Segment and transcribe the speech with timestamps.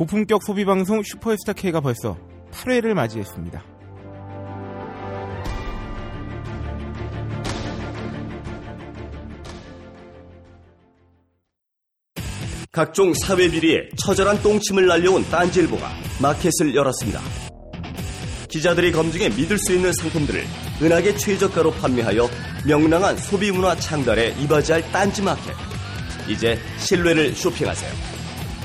[0.00, 2.16] 고품격 소비 방송 슈퍼스타 K가 벌써
[2.52, 3.62] 8회를 맞이했습니다.
[12.72, 15.90] 각종 사회 비리에 처절한 똥침을 날려온 딴지일보가
[16.22, 17.20] 마켓을 열었습니다.
[18.48, 20.42] 기자들이 검증해 믿을 수 있는 상품들을
[20.80, 22.26] 은하계 최저가로 판매하여
[22.66, 25.54] 명랑한 소비 문화 창달에 이바지할 딴지 마켓.
[26.26, 28.19] 이제 신뢰를 쇼핑하세요.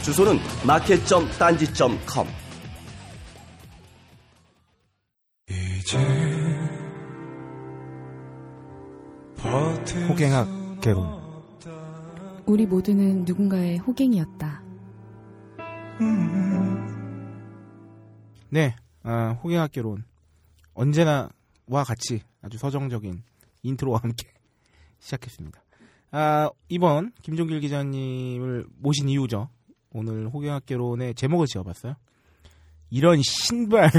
[0.05, 0.37] 주소는
[0.67, 2.27] 마켓.딴지.com.
[10.07, 11.19] 호갱학 개론.
[12.45, 14.61] 우리 모두는 누군가의 호갱이었다.
[18.49, 20.03] 네, 아, 호갱학 개론.
[20.75, 23.23] 언제나와 같이 아주 서정적인
[23.63, 24.27] 인트로와 함께
[24.99, 25.63] 시작했습니다.
[26.11, 29.49] 아, 이번 김종길 기자님을 모신 이유죠.
[29.95, 31.95] 오늘 호갱학 개론의 제목을 지어봤어요.
[32.89, 33.89] 이런 신발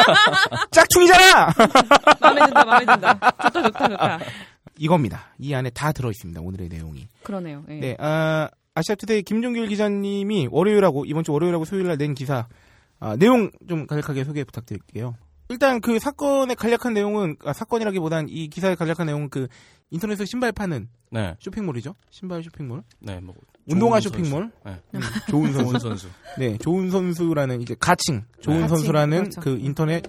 [0.72, 1.52] 짝퉁이잖아.
[2.20, 3.12] 마음에 든다, 마음에 든다.
[3.42, 4.18] 좋다, 좋다, 좋다.
[4.78, 5.26] 이겁니다.
[5.38, 6.40] 이 안에 다 들어 있습니다.
[6.40, 7.06] 오늘의 내용이.
[7.22, 7.64] 그러네요.
[7.68, 7.74] 예.
[7.74, 12.48] 네, 아, 아시아투데이 김종길 기자님이 월요일하고 이번 주 월요일하고 수요일날 낸 기사
[12.98, 15.16] 아, 내용 좀 간략하게 소개 부탁드릴게요.
[15.50, 19.48] 일단 그 사건의 간략한 내용은 아, 사건이라기보단 이 기사의 간략한 내용은 그
[19.90, 21.94] 인터넷에서 신발 파는 네, 쇼핑몰이죠.
[22.10, 22.82] 신발 쇼핑몰.
[23.00, 23.34] 네, 뭐
[23.68, 24.50] 운동화 쇼핑몰.
[24.64, 24.80] 네.
[24.94, 25.70] 음, 좋은 선수.
[25.70, 26.08] 좋은 선수.
[26.38, 29.40] 네, 좋은 선수라는 이제 가칭, 좋은 가칭, 선수라는 그렇죠.
[29.40, 30.04] 그 인터넷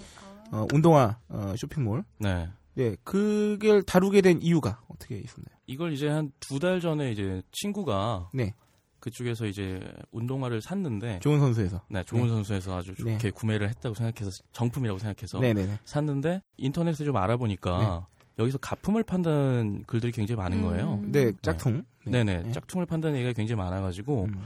[0.52, 2.03] 어, 운동화 어, 쇼핑몰.
[2.19, 2.50] 네.
[2.75, 5.58] 네, 그걸 다루게 된 이유가 어떻게 있었나요?
[5.66, 8.53] 이걸 이제 한 두 달 전에 이제 친구가 네,
[9.00, 9.80] 그쪽에서 이제
[10.11, 11.81] 운동화를 샀는데 좋은 선수에서.
[11.89, 12.30] 네, 좋은 네.
[12.30, 13.31] 선수에서 아주 좋게 네.
[13.31, 15.80] 구매를 했다고 생각해서 정품이라고 생각해서 네, 네, 네.
[15.85, 18.05] 샀는데 인터넷에 좀 알아보니까
[18.39, 20.99] 여기서 가품을 판다는 글들이 굉장히 많은 거예요.
[21.03, 21.11] 음.
[21.11, 21.83] 네, 짝퉁.
[22.05, 22.41] 네, 네.
[22.44, 22.52] 네.
[22.52, 24.41] 짝퉁을 판다는 얘기가 굉장히 많아가지고 음,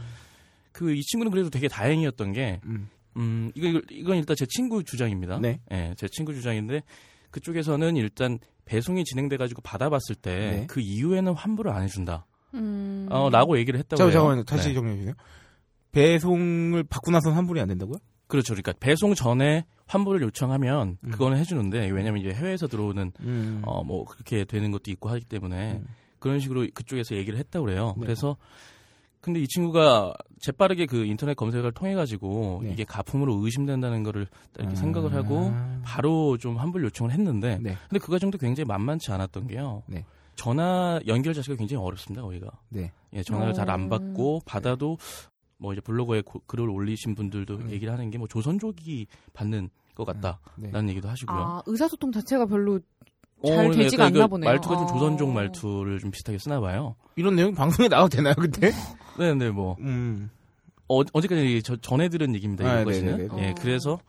[0.72, 2.89] 그이 친구는 그래도 되게 다행이었던 게 음.
[3.17, 5.39] 음, 이거, 이건 일단 제 친구 주장입니다.
[5.39, 5.59] 네.
[5.72, 6.83] 예, 제 친구 주장인데
[7.30, 10.67] 그쪽에서는 일단 배송이 진행돼가지고 받아봤을 때 네.
[10.67, 12.26] 그 이후에는 환불을 안 해준다.
[12.54, 13.08] 음.
[13.10, 14.20] 어, 라고 얘기를 했다고 잠깐, 해요.
[14.20, 14.43] 잠깐만요.
[14.43, 14.73] 다시 네.
[14.73, 15.14] 정리해 주세요.
[15.92, 17.98] 배송을 받고 나서는 환불이 안 된다고요?
[18.31, 18.53] 그렇죠.
[18.53, 21.11] 그러니까 배송 전에 환불을 요청하면 음.
[21.11, 23.61] 그거는 해주는데 왜냐면 이제 해외에서 들어오는 음.
[23.65, 25.87] 어뭐 그렇게 되는 것도 있고 하기 때문에 음.
[26.19, 27.93] 그런 식으로 그쪽에서 얘기를 했다고 그래요.
[27.97, 28.05] 네.
[28.05, 28.37] 그래서
[29.19, 32.71] 근데 이 친구가 재빠르게 그 인터넷 검색을 통해 가지고 네.
[32.71, 34.75] 이게 가품으로 의심된다는 거를 딱 이렇게 아.
[34.75, 35.52] 생각을 하고
[35.83, 37.75] 바로 좀 환불 요청을 했는데 네.
[37.89, 39.83] 근데 그 과정도 굉장히 만만치 않았던 게요.
[39.87, 40.05] 네.
[40.36, 42.21] 전화 연결 자체가 굉장히 어렵습니다.
[42.21, 42.48] 거기가.
[42.69, 42.92] 네.
[43.13, 43.53] 예, 전화를 어.
[43.53, 44.98] 잘안 받고 받아도
[45.61, 47.70] 뭐 이제 블로그에 고- 글을 올리신 분들도 음.
[47.70, 50.89] 얘기를 하는 게 뭐 조선족이 받는 것 같다라는 네.
[50.89, 51.38] 얘기도 하시고요.
[51.38, 52.80] 아, 의사소통 자체가 별로
[53.45, 54.49] 잘 어, 네, 되지가 그러니까 않나 보네요.
[54.49, 54.88] 말투가 좀 어.
[54.88, 56.95] 조선족 말투를 좀 비슷하게 쓰나 봐요.
[57.16, 58.72] 이런 내용 방송에 나와도 되나요, 근데?
[59.20, 60.30] 네, 네, 뭐 음.
[60.88, 62.67] 어, 어제까지 저, 전해 들은 얘기입니다.
[62.70, 63.17] 아, 이것이는.
[63.17, 63.43] 네네네.
[63.45, 63.55] 예, 어.
[63.60, 63.99] 그래서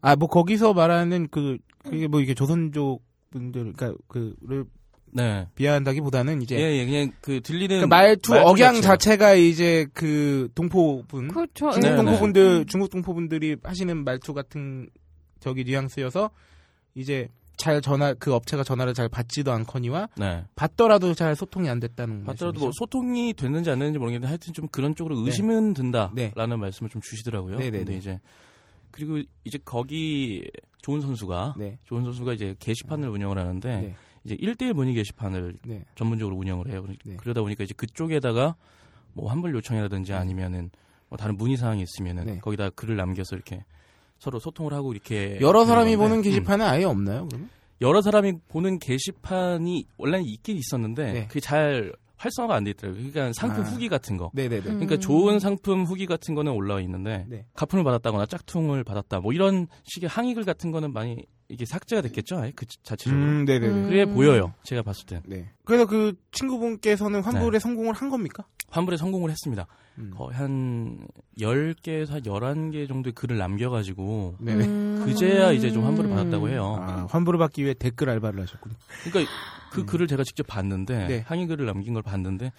[0.00, 4.64] 아, 뭐 거기서 말하는 그 그게 뭐 이게 조선족 분들 그러니까 그를
[5.14, 5.46] 네.
[5.54, 8.96] 비하한다기보다는 이제 예, 예, 그냥 그 들리는 그러니까 말투 말투 억양 자체가.
[8.96, 11.70] 자체가 이제 그 동포분 그렇죠.
[11.70, 14.88] 중국 네, 동포분들 중국 동포분들이 하시는 말투 같은
[15.38, 16.30] 저기 뉘앙스여서
[16.94, 20.44] 이제 잘 전화 그 업체가 전화를 잘 받지도 않거니와 네.
[20.56, 22.70] 받더라도 잘 소통이 안 됐다는 받더라도 뭐?
[22.74, 27.58] 소통이 됐는지 안 됐는지 모르겠는데 하여튼 좀 그런 쪽으로 의심은 든다라는 말씀을 좀 주시더라고요.
[27.58, 27.98] 네, 네, 근데 네.
[27.98, 28.20] 이제
[28.90, 30.42] 그리고 이제 거기
[30.82, 31.78] 좋은 선수가 네.
[31.84, 33.94] 좋은 선수가 이제 게시판을 운영을 하는데 네.
[34.24, 35.84] 이제 1대1 문의 게시판을 네.
[35.94, 36.86] 전문적으로 운영을 해요.
[37.04, 37.16] 네.
[37.16, 38.56] 그러다 보니까 이제 그쪽에다가
[39.12, 40.70] 뭐 환불 요청이라든지 아니면은
[41.08, 42.38] 뭐 다른 문의 사항이 있으면은 네.
[42.38, 43.64] 거기다 글을 남겨서 이렇게
[44.18, 46.22] 서로 소통을 하고 이렇게 여러 사람이 보는 음.
[46.22, 47.26] 게시판은 아예 없나요?
[47.28, 47.50] 그러면?
[47.80, 51.26] 여러 사람이 보는 게시판이 원래는 있긴 있었는데 네.
[51.26, 53.10] 그게 잘 활성화가 안 돼 있더라고요.
[53.10, 53.66] 그러니까 상품 아.
[53.66, 54.30] 후기 같은 거.
[54.32, 54.60] 네네네.
[54.60, 54.74] 음.
[54.74, 57.44] 그러니까 좋은 상품 후기 같은 거는 올라와 있는데 네.
[57.54, 62.38] 가품을 받았다거나 짝퉁을 받았다 뭐 이런 식의 항의글 같은 거는 많이 이게 삭제가 됐겠죠.
[62.38, 63.20] 아예 그 자체적으로.
[63.22, 63.72] 음, 네네네.
[63.74, 63.88] 음.
[63.88, 64.54] 그래 보여요.
[64.62, 65.50] 제가 봤을 땐 네.
[65.64, 67.58] 그래서 그 친구분께서는 환불에 네.
[67.58, 68.44] 성공을 한 겁니까?
[68.70, 69.66] 환불에 성공을 했습니다.
[69.98, 70.10] 음.
[70.16, 71.06] 거의 한
[71.38, 74.64] 10개에서 한 11개 정도의 글을 남겨가지고 네네.
[74.64, 75.02] 음.
[75.04, 76.76] 그제야 이제 좀 환불을 받았다고 해요.
[76.80, 78.74] 아, 환불을 받기 위해 댓글 알바를 하셨군요.
[79.04, 79.32] 그러니까
[79.70, 81.24] 그 글을 제가 직접 봤는데 네.
[81.26, 82.52] 항의 글을 남긴 걸 봤는데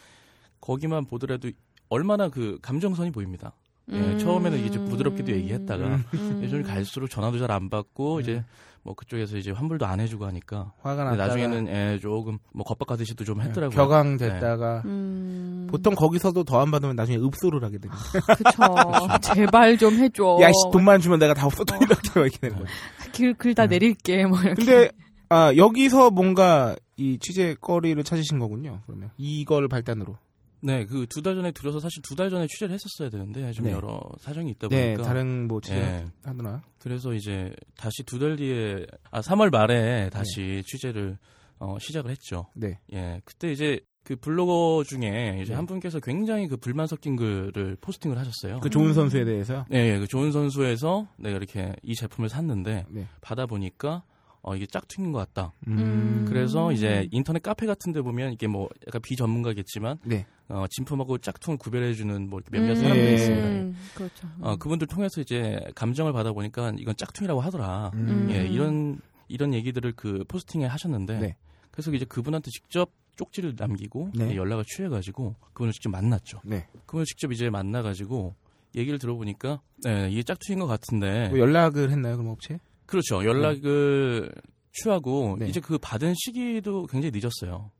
[0.62, 1.50] 거기만 보더라도
[1.89, 3.54] 얼마나 그 감정선이 보입니다.
[3.92, 4.18] 예, 음.
[4.18, 6.39] 처음에는 이제 부드럽게도 얘기했다가 음.
[6.44, 8.44] 예전에 갈수록 전화도 잘 안 받고 이제
[8.85, 13.41] 뭐 그쪽에서 이제 환불도 안 해주고 하니까 화가 났다가 나중에는 예, 조금 뭐 겁박가듯이도 좀
[13.41, 13.75] 했더라고요.
[13.75, 15.67] 격앙됐다가 음.
[15.71, 17.95] 보통 거기서도 더 안 받으면 나중에 읍소를 하게 됩니다.
[18.37, 19.33] 그쵸.
[19.33, 20.37] 제발 좀 해줘.
[20.41, 22.69] 야, 씨, 돈만 주면 내가 다 없었다니까 이렇게 되는 거죠.
[23.11, 24.25] 글, 글다 내릴게.
[24.25, 24.53] 뭐 이렇게.
[24.63, 24.89] 근데
[25.29, 28.81] 아 여기서 뭔가 이 취재 거리를 찾으신 거군요.
[28.85, 30.17] 그러면 이걸 발단으로.
[30.62, 33.72] 네, 그 두 달 전에 들어서 사실 두 달 전에 취재를 했었어야 되는데 좀 네.
[33.72, 36.06] 여러 사정이 있다 네, 보니까 다른 뭐 취재 예.
[36.24, 36.63] 하더나.
[36.80, 40.62] 그래서 이제 다시 두 달 뒤에 아 3월 말에 다시 네.
[40.66, 41.18] 취재를
[41.60, 42.48] 어, 시작을 했죠.
[42.56, 42.80] 네.
[42.94, 45.56] 예, 그때 이제 그 블로거 중에 이제 네.
[45.56, 48.60] 한 분께서 굉장히 그 불만 섞인 글을 포스팅을 하셨어요.
[48.60, 49.66] 그 좋은 선수에 대해서.
[49.74, 53.07] 예, 예, 그 좋은 선수에서 내가 이렇게 이 제품을 샀는데 네.
[53.22, 54.04] 받아 보니까
[54.47, 55.53] 어 이게 짝퉁인 것 같다.
[55.68, 56.24] 음.
[56.30, 60.27] 그래서 이제 인터넷 카페 같은 데 보면 이게 뭐 약간 비전문가겠지만 네.
[60.50, 62.75] 어, 진품하고 짝퉁을 구별해주는 뭐 이렇게 몇몇 음.
[62.75, 63.13] 사람들이 예.
[63.15, 63.80] 있습니다.
[63.95, 64.27] 그렇죠.
[64.42, 67.89] 어, 그분들 통해서 이제 감정을 받아보니까 이건 짝퉁이라고 하더라.
[67.95, 68.27] 음.
[68.30, 69.00] 예, 이런
[69.30, 71.36] 이런 얘기들을 그 포스팅에 하셨는데 네.
[71.71, 74.36] 그래서 이제 그분한테 직접 쪽지를 남기고 네.
[74.36, 76.42] 연락을 취해가지고 그분을 직접 만났죠.
[76.44, 76.68] 네.
[76.86, 78.36] 그분을 직접 이제 만나가지고
[78.75, 82.59] 얘기를 들어보니까 네, 이게 짝퉁인 것 같은데 뭐 연락을 했나요, 그럼 업체?
[82.85, 83.23] 그렇죠.
[83.25, 84.31] 연락을
[84.73, 85.47] 취하고 네.
[85.47, 87.71] 이제 그 받은 시기도 굉장히 늦었어요.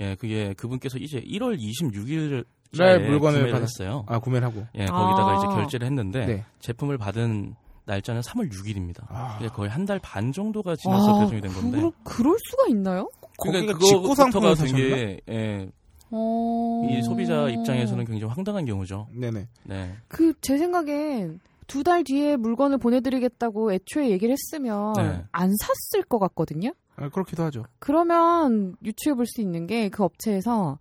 [0.00, 2.44] 예, 그게 그분께서 이제 1월 26일
[2.76, 4.04] 날 물건을 구매를 받았- 했어요.
[4.08, 4.66] 아, 구매를 하고.
[4.74, 5.36] 예, 거기다가 아.
[5.36, 6.44] 이제 결제를 했는데 네.
[6.60, 7.54] 제품을 받은
[7.84, 9.04] 날짜는 3월 6일입니다.
[9.08, 9.38] 아.
[9.52, 11.76] 거의 한 달 반 정도가 지나서 배송이 된 건데.
[11.78, 13.10] 그럴, 그럴 수가 있나요?
[13.42, 14.54] 그러니까 직구 상품을?
[14.56, 15.68] 되게 예,
[16.10, 16.86] 어...
[16.90, 19.08] 이 소비자 입장에서는 굉장히 황당한 경우죠.
[19.12, 19.48] 네네.
[19.64, 19.94] 네.
[20.08, 25.24] 그 제 생각엔 두 달 뒤에 물건을 보내드리겠다고 애초에 얘기를 했으면 네.
[25.32, 26.72] 안 샀을 것 같거든요.
[26.96, 27.64] 아, 그렇기도 하죠.
[27.78, 30.78] 그러면 유추해 볼 수 있는 게 그 업체에서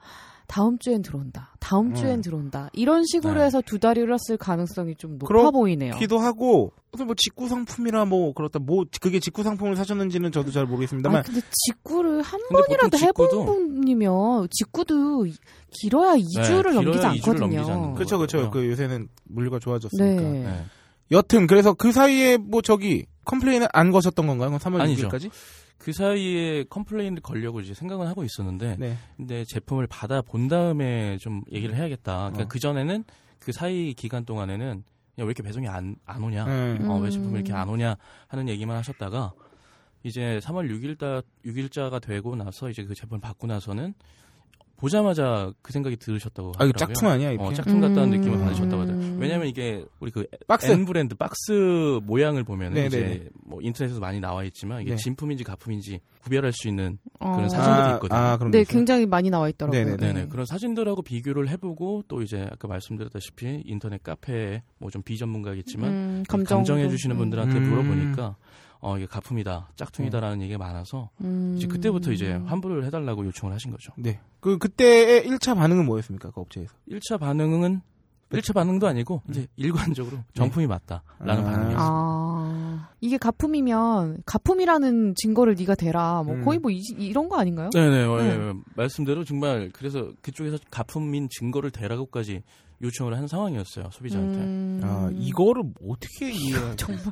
[0.51, 1.53] 다음 주엔 들어온다.
[1.62, 2.21] 다음 주엔 음.
[2.21, 2.69] 들어온다.
[2.74, 3.45] 이런 식으로 네.
[3.45, 5.95] 해서 두 달이 흘렀을 가능성이 좀 높아 그렇- 보이네요.
[5.95, 10.65] 기도 하고 무슨 뭐 직구 상품이라 뭐 그렇다 뭐 그게 직구 상품을 사셨는지는 저도 잘
[10.65, 15.25] 모르겠습니다만 아, 근데 직구를 한 근데 번이라도 해본 분이면 직구도
[15.69, 17.94] 길어야 2주를 길어야 넘기지 2주를 넘기지 않거든요.
[17.94, 18.50] 그렇죠 그렇죠.
[18.51, 20.44] 그 요새는 물류가 좋아졌으니까 네.
[20.44, 20.65] 네.
[21.12, 24.50] 여튼 그래서 그 사이에 뭐 저기 complain을 안 거셨던 건가요?
[24.50, 25.07] 그럼 3월 아니죠.
[25.07, 25.31] 6일까지?
[25.81, 28.97] 그 사이에 complain을 걸려고 이제 생각은 하고 있었는데 네.
[29.17, 32.29] 근데 제품을 받아 본 다음에 좀 얘기를 해야겠다.
[32.29, 32.47] 그러니까 어.
[32.47, 33.03] 그 전에는
[33.39, 34.83] 그 사이 기간 동안에는
[35.17, 36.45] 야, 왜 이렇게 배송이 안, 안 오냐?
[36.45, 36.85] 네.
[36.85, 37.09] 어, 왜 음.
[37.09, 37.95] 제품이 이렇게 안 오냐
[38.27, 39.33] 하는 얘기만 하셨다가
[40.03, 43.95] 이제 3월 6일자 6일자가 되고 나서 이제 그 제품을 받고 나서는
[44.81, 46.93] 보자마자 그 생각이 들으셨다고 아 이거 하더라고요.
[46.95, 47.45] 짝퉁 아니야 이렇게?
[47.45, 48.17] 어, 짝퉁 같다는 음.
[48.17, 49.07] 느낌을 받으셨다고 하더라고요.
[49.09, 49.17] 음.
[49.19, 53.29] 왜냐면 이게 우리 그 박스 N 브랜드 박스 모양을 보면 네, 이제 네.
[53.45, 54.97] 뭐 인터넷에서 많이 나와 있지만 이게 네.
[54.97, 57.49] 진품인지 가품인지 구별할 수 있는 그런 어.
[57.49, 58.19] 사진들이 아, 있거든요.
[58.19, 58.73] 아, 그런 네, 있어요?
[58.75, 59.85] 굉장히 많이 나와 있더라고요.
[59.85, 59.97] 네네.
[59.97, 65.89] 네 네 그런 사진들하고 비교를 해보고 또 이제 아까 말씀드렸다시피 인터넷 카페에 뭐 좀 비전문가겠지만
[65.89, 67.69] 음, 감정, 감정 해 주시는 분들한테 음.
[67.69, 68.35] 물어보니까
[68.81, 71.53] 어 이게 가품이다 짝퉁이다라는 얘기가 많아서 음.
[71.55, 73.93] 이제 그때부터 이제 환불을 해달라고 요청을 하신 거죠.
[73.95, 74.19] 네.
[74.39, 76.31] 그 그때의 1차 반응은 뭐였습니까?
[76.31, 76.73] 그 업체에서?
[76.89, 77.81] 1차 반응은
[78.31, 81.51] 1차 반응도 아니고 이제 일관적으로 정품이 맞다라는 아.
[81.51, 81.77] 반응이었어요.
[81.77, 86.23] 아 이게 가품이면 가품이라는 증거를 네가 대라.
[86.23, 86.45] 뭐 음.
[86.45, 87.69] 거의 뭐 이, 런거 아닌가요?
[87.73, 88.29] 네네 어, 네.
[88.29, 92.41] 예, 말씀대로 정말 그래서 그쪽에서 가품인 증거를 대라고까지
[92.83, 94.37] 요청을 한 상황이었어요 소비자한테.
[94.39, 94.81] 음.
[94.83, 96.55] 아 이거를 어떻게 이해?
[96.75, 97.03] 정말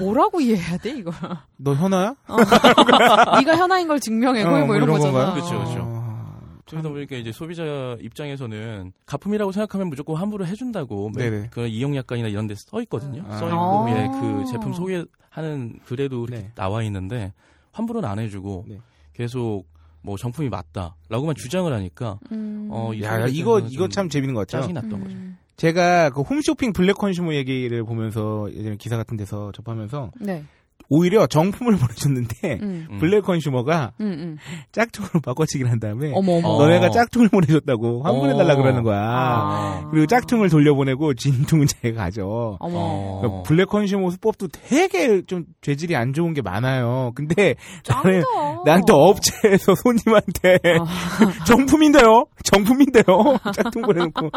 [0.00, 1.12] 뭐라고 이해해야 돼 이거?
[1.56, 2.14] 너 현아야?
[3.38, 4.42] 네가 현아인 걸 증명해.
[4.42, 5.34] 어, 뭐 이런 거잖아.
[5.34, 5.46] 그쵸.
[5.56, 11.48] 아, 그러다 보니까 이제 소비자 입장에서는 가품이라고 생각하면 무조건 환불을 해준다고 매- 네네.
[11.50, 13.24] 그 이용약관이나 이런 데 써 있거든요.
[13.28, 13.36] 아.
[13.38, 13.90] 써 있고 아.
[13.90, 16.52] 예, 그 제품 소개하는 글에도 이렇게 네.
[16.54, 17.32] 나와 있는데
[17.72, 18.80] 환불은 안 해주고 네.
[19.14, 19.64] 계속
[20.02, 22.68] 뭐 정품이 맞다라고만 주장을 하니까 음.
[22.70, 24.58] 어, 이 야, 이거 이거 좀참 재밌는 것 같죠.
[24.58, 25.14] 짜증이 났던 거죠.
[25.14, 25.38] 음.
[25.56, 30.44] 제가 그 홈쇼핑 black consumer 얘기를 보면서 예전에 기사 같은 데서 접하면서 네.
[30.90, 32.86] 오히려 정품을 보내줬는데 음.
[32.90, 32.98] 음.
[32.98, 34.36] black consumer가 음, 음.
[34.72, 36.48] 짝퉁으로 바꿔치기를 한 다음에 어머 어머.
[36.48, 36.58] 어.
[36.62, 38.56] 너네가 짝퉁을 보내줬다고 환불해달라 어.
[38.56, 38.98] 그러는 거야.
[39.00, 39.88] 아.
[39.90, 42.56] 그리고 짝퉁을 돌려보내고 진퉁은 자기가 가져.
[42.60, 42.78] 어머.
[42.78, 43.20] 어.
[43.20, 47.12] 그러니까 black consumer 수법도 되게 좀 죄질이 안 좋은 게 많아요.
[47.14, 47.54] 근데
[47.88, 48.22] 나는.
[48.64, 50.84] 난 또 업체에서 손님한테 아.
[51.46, 53.04] 정품인데요, 정품인데요,
[53.54, 54.30] 짝퉁 보내놓고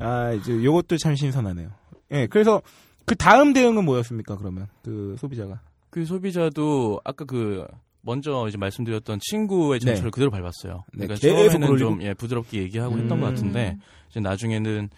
[0.00, 1.68] 아 이제 요것도 참 신선하네요.
[2.12, 2.62] 예, 그래서
[3.04, 4.36] 그 다음 대응은 뭐였습니까?
[4.36, 7.66] 그러면 그 소비자가 그 소비자도 아까 그
[8.02, 10.84] 먼저 이제 말씀드렸던 친구의 전철을 그대로 밟았어요.
[10.94, 11.78] 네, 그러니까 계속 처음에는 그러려고.
[11.78, 13.20] 좀 예, 부드럽게 얘기하고 했던 음.
[13.20, 13.76] 것 같은데
[14.10, 14.88] 이제 나중에는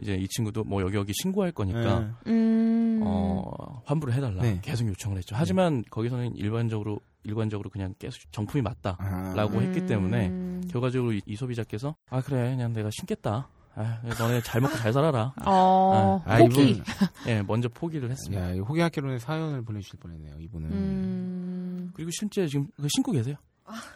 [0.00, 2.30] 이제 이 친구도 뭐 여기 여기 신고할 거니까 예.
[2.30, 3.00] 음.
[3.04, 4.58] 어, 환불을 해달라 네.
[4.62, 5.34] 계속 요청을 했죠.
[5.36, 10.62] 하지만 거기서는 일반적으로 일관적으로 그냥 계속 정품이 맞다라고 아, 했기 때문에 음.
[10.70, 13.48] 결과적으로 이, 이 소비자께서 아 그래 그냥 내가 신겠다.
[13.74, 15.32] 아, 너네 잘 먹고 잘 살아라.
[15.46, 16.22] 어.
[16.26, 16.70] 아, 포기.
[16.70, 16.84] 이분,
[17.26, 18.50] 예, 먼저 포기를 했습니다.
[18.50, 20.34] 야, 이 호기학개론에 사연을 보내주실 뻔했네요.
[20.40, 20.70] 이분은.
[20.70, 21.90] 음.
[21.94, 23.36] 그리고 실제 지금 그 신고 계세요.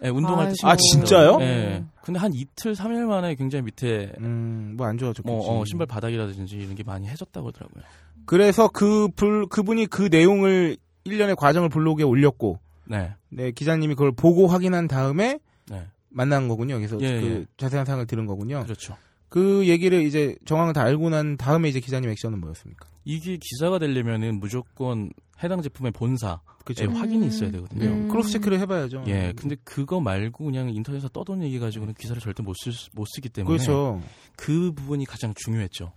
[0.03, 0.55] 예, 운동할 때.
[0.55, 1.39] 신고 아, 진짜요?
[1.41, 1.85] 예.
[2.03, 5.27] 근데 한 이틀, 3일 만에 굉장히 밑에 음, 뭐 안 좋아졌겠지.
[5.27, 7.83] 뭐 어, 신발 바닥이라든지 이런 게 많이 해졌다고 하더라고요.
[8.25, 13.13] 그래서 그 불, 그분이 그 내용을 일련의 과정을 블로그에 올렸고, 네.
[13.29, 15.87] 네, 기자님이 그걸 보고 확인한 다음에 네.
[16.09, 16.77] 만난 거군요.
[16.77, 17.47] 그래서 예, 그 예.
[17.57, 18.63] 자세한 사항을 들은 거군요.
[18.65, 18.97] 그렇죠.
[19.29, 22.89] 그 얘기를 이제 정황을 다 알고 난 다음에 이제 기자님 액션은 뭐였습니까?
[23.05, 25.11] 이게 기사가 되려면은 무조건
[25.43, 26.85] 해당 제품의 본사 그렇죠.
[26.85, 27.87] 에 확인이 있어야 되거든요.
[27.87, 28.09] 음.
[28.09, 29.05] cross check를 해봐야죠.
[29.07, 33.29] 예, 근데 그거 말고 그냥 인터넷에서 떠도는 얘기 가지고는 기사를 절대 못, 쓸, 못 쓰기
[33.29, 34.01] 때문에 그렇죠.
[34.37, 35.93] 그 부분이 가장 중요했죠.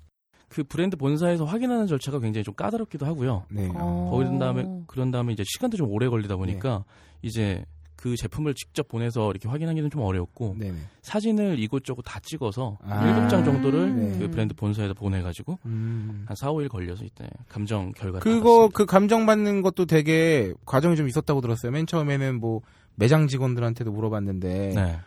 [0.50, 3.46] 그 브랜드 본사에서 확인하는 절차가 굉장히 좀 까다롭기도 하고요.
[3.50, 3.72] 네.
[3.74, 4.10] 어.
[4.12, 7.20] 거기 다음에 그런 다음에 이제 시간도 좀 오래 걸리다 보니까 네.
[7.22, 7.66] 이제
[8.00, 10.78] 그 제품을 직접 보내서 이렇게 확인하기는 좀 어려웠고 네네.
[11.02, 13.06] 사진을 이곳저곳 다 찍어서 아.
[13.06, 14.20] 일곱 장 정도를 네.
[14.20, 16.24] 그 브랜드 본사에다 보내가지고 음.
[16.26, 18.78] 한 4, 5일 걸려서 이때 감정 결과를 그거 받았습니다.
[18.78, 21.74] 그 감정 받는 것도 되게 과정이 좀 있었다고 들었어요.
[21.74, 22.62] 맨 처음에는 뭐
[22.96, 25.00] 매장 직원들한테도 물어봤는데 네.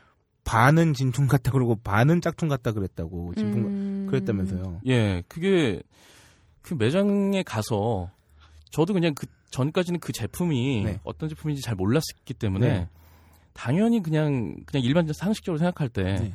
[0.44, 4.06] 반은 진퉁 같다 그러고 반은 짝퉁 같다 그랬다고 진퉁 음.
[4.10, 4.82] 그랬다면서요.
[4.88, 5.80] 예, 그게
[6.60, 8.10] 그 매장에 가서
[8.70, 11.00] 저도 그냥 그 전까지는 그 제품이 네.
[11.04, 12.88] 어떤 제품인지 잘 몰랐기 때문에 네.
[13.52, 16.34] 당연히 그냥 그냥 일반 상식적으로 생각할 때 네.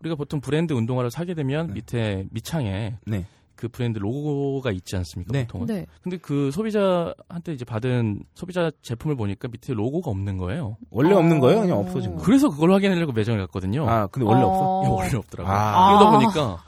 [0.00, 1.72] 우리가 보통 브랜드 운동화를 사게 되면 네.
[1.74, 3.24] 밑에 밑창에 네.
[3.56, 5.46] 그 브랜드 로고가 있지 않습니까 네.
[5.46, 5.86] 보통은 네.
[6.02, 11.18] 근데 그 소비자한테 이제 받은 소비자 제품을 보니까 밑에 로고가 없는 거예요 원래 어.
[11.18, 11.60] 없는 거예요?
[11.62, 12.22] 그냥 없어진 거예요?
[12.22, 14.46] 그래서 그걸 확인하려고 매장에 갔거든요 아, 근데 원래 어.
[14.48, 14.82] 없어?
[14.84, 15.98] 이게 원래 없더라고요 아.
[15.98, 16.64] 그러다 보니까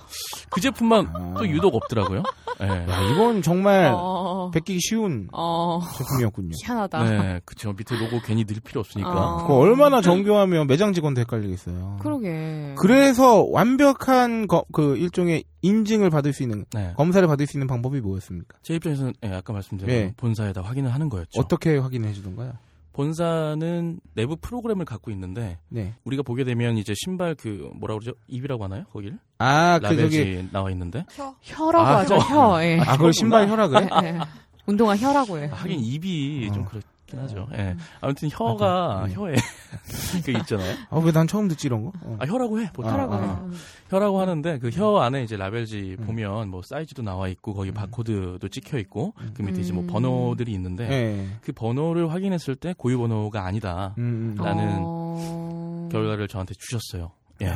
[0.50, 1.34] 그 제품만 아.
[1.38, 2.22] 또 유독 없더라고요
[2.60, 2.66] 예.
[2.66, 4.50] 야, 이건 정말 어.
[4.52, 5.78] 베끼기 쉬운 어.
[5.96, 6.50] 제품이었군요.
[6.64, 7.04] 희한하다.
[7.04, 7.72] 네, 그쵸.
[7.72, 9.10] 밑에 로고 괜히 넣을 필요 없으니까.
[9.10, 9.36] 어.
[9.42, 11.98] 그거 얼마나 정교하면 매장 직원도 헷갈리겠어요.
[12.00, 12.74] 그러게.
[12.76, 16.92] 그래서 완벽한 거- 그 일종의 인증을 받을 수 있는 네.
[16.96, 18.58] 검사를 받을 수 있는 방법이 뭐였습니까?
[18.62, 20.14] 제 입장에서는 예, 아까 말씀드린 네.
[20.16, 21.40] 본사에다 확인을 하는 거였죠.
[21.40, 22.52] 어떻게 확인해 주던가요?
[22.92, 25.94] 본사는 내부 프로그램을 갖고 있는데 네.
[26.04, 28.12] 우리가 보게 되면 이제 신발 그 뭐라 그러죠?
[28.26, 28.84] 입이라고 하나요?
[28.92, 29.18] 거기를?
[29.38, 31.04] 아, 그 저기 나와 있는데.
[31.42, 32.16] 혀라고 아, 하죠.
[32.16, 32.56] 혀.
[32.56, 32.64] 혀.
[32.64, 32.80] 예.
[32.80, 33.88] 아, 그걸 신발 혀라 그래?
[34.02, 34.18] 네, 네.
[34.66, 35.48] 운동화 혀라고 해.
[35.48, 36.54] 아, 하긴 입이 어.
[36.54, 37.48] 좀 그렇 긴 하죠.
[37.54, 37.74] 예.
[38.00, 39.14] 아무튼 혀가 네.
[39.14, 39.34] 혀에
[40.24, 40.76] 그 있잖아요.
[40.90, 41.92] 아, 왜 난 처음 듣지 이런 거?
[42.02, 42.16] 어.
[42.20, 42.70] 아 혀라고 해.
[42.72, 42.90] 보통.
[42.90, 43.22] 아, 혀라고 아.
[43.22, 43.56] 해.
[43.90, 46.06] 혀라고 하는데 그 혀 안에 이제 라벨지 음.
[46.06, 47.74] 보면 뭐 사이즈도 나와 있고 거기 음.
[47.74, 49.86] 바코드도 찍혀 있고 그 밑에 이제 뭐 음.
[49.88, 51.28] 번호들이 있는데 네.
[51.40, 54.42] 그 번호를 확인했을 때 고유 번호가 아니다 음, 음.
[54.44, 55.88] 나는 어...
[55.90, 57.10] 결과를 저한테 주셨어요.
[57.42, 57.52] 예,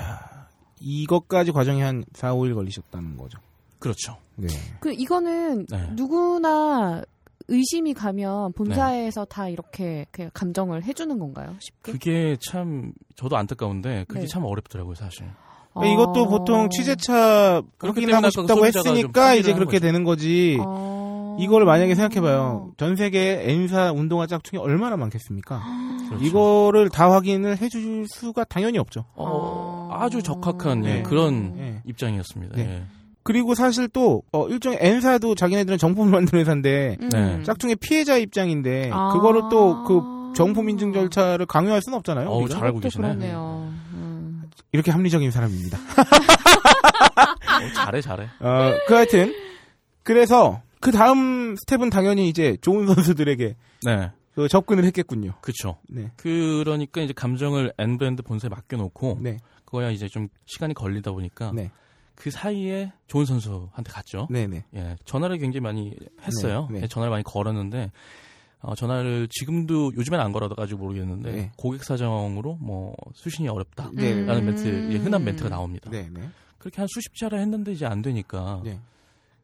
[0.80, 3.38] 이것까지 과정이 한 4, 5일 걸리셨다는 거죠.
[3.78, 4.16] 그렇죠.
[4.36, 4.48] 네.
[4.80, 5.88] 그 이거는 네.
[5.92, 7.02] 누구나
[7.52, 11.54] 의심이 가면 본사에서 다 이렇게 그 감정을 해주는 건가요?
[11.60, 11.92] 쉽게?
[11.92, 14.26] 그게 참 저도 안타까운데 그게 네.
[14.26, 15.26] 참 어렵더라고요, 사실.
[15.74, 15.84] 어...
[15.84, 19.86] 이것도 보통 취재차 확인하고 싶다고 했으니까 이제 그렇게 거죠.
[19.86, 20.58] 되는 거지.
[20.60, 21.36] 어...
[21.38, 22.72] 이걸 만약에 생각해봐요.
[22.76, 25.62] 전 세계 N사 운동화 짝퉁이 얼마나 많겠습니까?
[26.08, 26.24] 그렇죠.
[26.24, 29.04] 이거를 다 확인을 해줄 수가 당연히 없죠.
[29.14, 30.04] 어, 아.
[30.04, 31.02] 아주 적합한 예, 네.
[31.02, 31.82] 그런 예.
[31.86, 32.56] 입장이었습니다.
[32.56, 32.84] 네.
[33.22, 33.24] 예.
[33.24, 37.08] 그리고 사실 또 어, 일종의 N사도 자기네들은 정품을 만드는 회사인데 음.
[37.10, 37.42] 네.
[37.42, 39.12] 짝퉁의 피해자 입장인데 아.
[39.12, 42.30] 그거를 또 그 정품 인증 절차를 강요할 수는 없잖아요.
[42.30, 42.54] 우리가.
[42.54, 43.02] 잘 알고 계시네.
[43.02, 43.72] 그렇네요.
[43.92, 44.42] 음.
[44.72, 45.78] 이렇게 합리적인 사람입니다.
[47.62, 48.24] 어, 잘해, 잘해.
[48.40, 49.34] 어, 그 하여튼
[50.02, 55.34] 그래서 그 다음 스텝은 당연히 이제 좋은 선수들에게 네, 그 접근을 했겠군요.
[55.40, 55.78] 그렇죠.
[55.88, 56.10] 네.
[56.16, 59.38] 그러니까 이제 감정을 N 브랜드 본사에 맡겨놓고 네.
[59.64, 61.70] 그거야 이제 좀 시간이 걸리다 보니까 네.
[62.14, 64.28] 그 사이에 좋은 선수한테 갔죠.
[64.30, 64.64] 네, 네.
[64.74, 66.68] 예, 전화를 굉장히 많이 했어요.
[66.70, 66.82] 네, 네.
[66.84, 67.90] 예, 전화를 많이 걸었는데
[68.60, 71.52] 어, 전화를 지금도 요즘엔 안 걸어가지고 모르겠는데 네.
[71.56, 73.90] 고객 사정으로 뭐 수신이 어렵다.
[73.92, 74.12] 네.
[74.12, 74.26] 음.
[74.26, 75.90] 라는 멘트, 예, 흔한 멘트가 나옵니다.
[75.90, 76.28] 네, 네.
[76.58, 78.78] 그렇게 한 수십 차례 했는데 이제 안 되니까 네.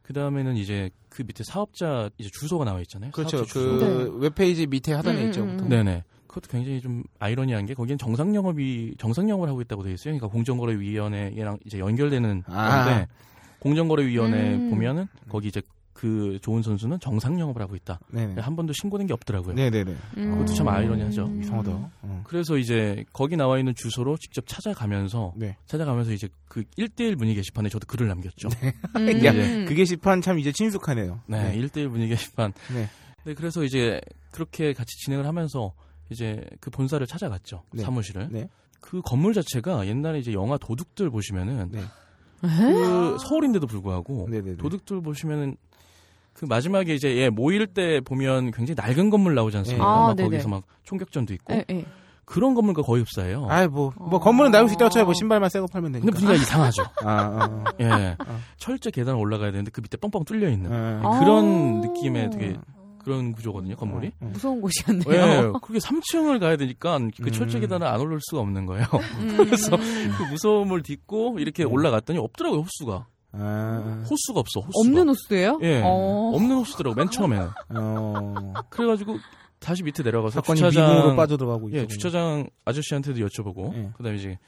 [0.02, 3.10] 그 다음에는 이제 그 밑에 사업자 이제 주소가 나와 있잖아요.
[3.10, 3.44] 그렇죠.
[3.52, 5.42] 그 웹페이지 밑에 하단에 음, 있죠.
[5.42, 5.66] 음, 보통.
[5.66, 5.68] 음.
[5.68, 6.04] 네네.
[6.38, 10.14] 그것도 굉장히 좀 아이러니한 게 거기엔 정상 영업이 정상 영업을 하고 있다고 되어 있어요.
[10.14, 12.84] 그러니까 공정거래위원회랑 이제 연결되는 아.
[12.84, 13.08] 건데
[13.60, 14.70] 공정거래위원회 음.
[14.70, 15.60] 보면은 거기 이제
[15.92, 17.98] 그 좋은 선수는 정상 영업을 하고 있다.
[18.12, 18.40] 네, 네.
[18.40, 19.56] 한 번도 신고된 게 없더라고요.
[19.56, 19.96] 네, 네, 네.
[20.16, 20.30] 음.
[20.30, 21.28] 그것도 참 아이러니하죠.
[21.40, 21.70] 이상하다.
[22.02, 22.22] 어.
[22.24, 25.56] 그래서 이제 거기 나와 있는 주소로 직접 찾아가면서 네.
[25.66, 28.48] 찾아가면서 이제 그 1대1 문의 게시판에 저도 글을 남겼죠.
[28.96, 29.24] 음.
[29.24, 29.64] 야, 네.
[29.64, 31.20] 그 게시판 참 이제 친숙하네요.
[31.26, 32.52] 네, 1대1 문의 게시판.
[32.72, 32.88] 네.
[33.24, 35.72] 네, 그래서 이제 그렇게 같이 진행을 하면서
[36.10, 37.62] 이제 그 본사를 찾아갔죠.
[37.72, 37.82] 네.
[37.82, 38.28] 사무실을.
[38.30, 38.48] 네.
[38.80, 41.80] 그 건물 자체가 옛날에 이제 영화 도둑들 보시면은 네.
[42.40, 44.56] 그 서울인데도 불구하고 네, 네, 네.
[44.56, 45.56] 도둑들 보시면은
[46.32, 49.84] 그 마지막에 이제 예, 모일 때 보면 굉장히 낡은 건물 나오지 않습니까?
[49.84, 49.90] 네.
[49.90, 50.28] 아, 막 네네.
[50.28, 51.84] 거기서 막 총격전도 있고 예, 예.
[52.24, 53.46] 그런 건물과 거의 없어요.
[53.48, 54.18] 아이 뭐, 뭐 어.
[54.20, 55.04] 건물은 나올 수 있다고 쳐요.
[55.04, 56.18] 뭐 신발만 새거 팔면 근데 되니까.
[56.18, 56.82] 분위기가 이상하죠.
[57.02, 58.16] 아, 아, 예.
[58.18, 58.40] 어.
[58.58, 61.00] 철제 계단 올라가야 되는데 그 밑에 뻥뻥 뚫려 있는 아.
[61.02, 61.18] 아.
[61.18, 62.56] 그런 느낌의 되게
[63.08, 64.12] 그런 구조거든요, 건물이.
[64.20, 64.26] 어.
[64.26, 65.14] 무서운 곳이었네요.
[65.14, 67.62] 예, 그렇게 3층을 가야 되니까 그 철제 음.
[67.62, 68.84] 계단을 안 올릴 수가 없는 거예요.
[69.20, 69.36] 음.
[69.48, 71.72] 그래서 그 무서움을 딛고 이렇게 음.
[71.72, 73.06] 올라갔더니 없더라고요, 호수가.
[73.32, 74.04] 아.
[74.10, 74.72] 호수가 없어, 호수가.
[74.76, 75.58] 없는 호수예요?
[75.62, 75.80] 예.
[75.82, 76.32] 어.
[76.34, 77.48] 없는 호수더라고, 맨 처음에는.
[77.76, 78.52] 어.
[78.68, 79.16] 그래가지고
[79.58, 81.86] 다시 밑에 내려가서 주차장 빠져들어가고 예.
[81.86, 83.90] 주차장 아저씨한테도 여쭤보고 예.
[83.96, 84.38] 그다음에 이제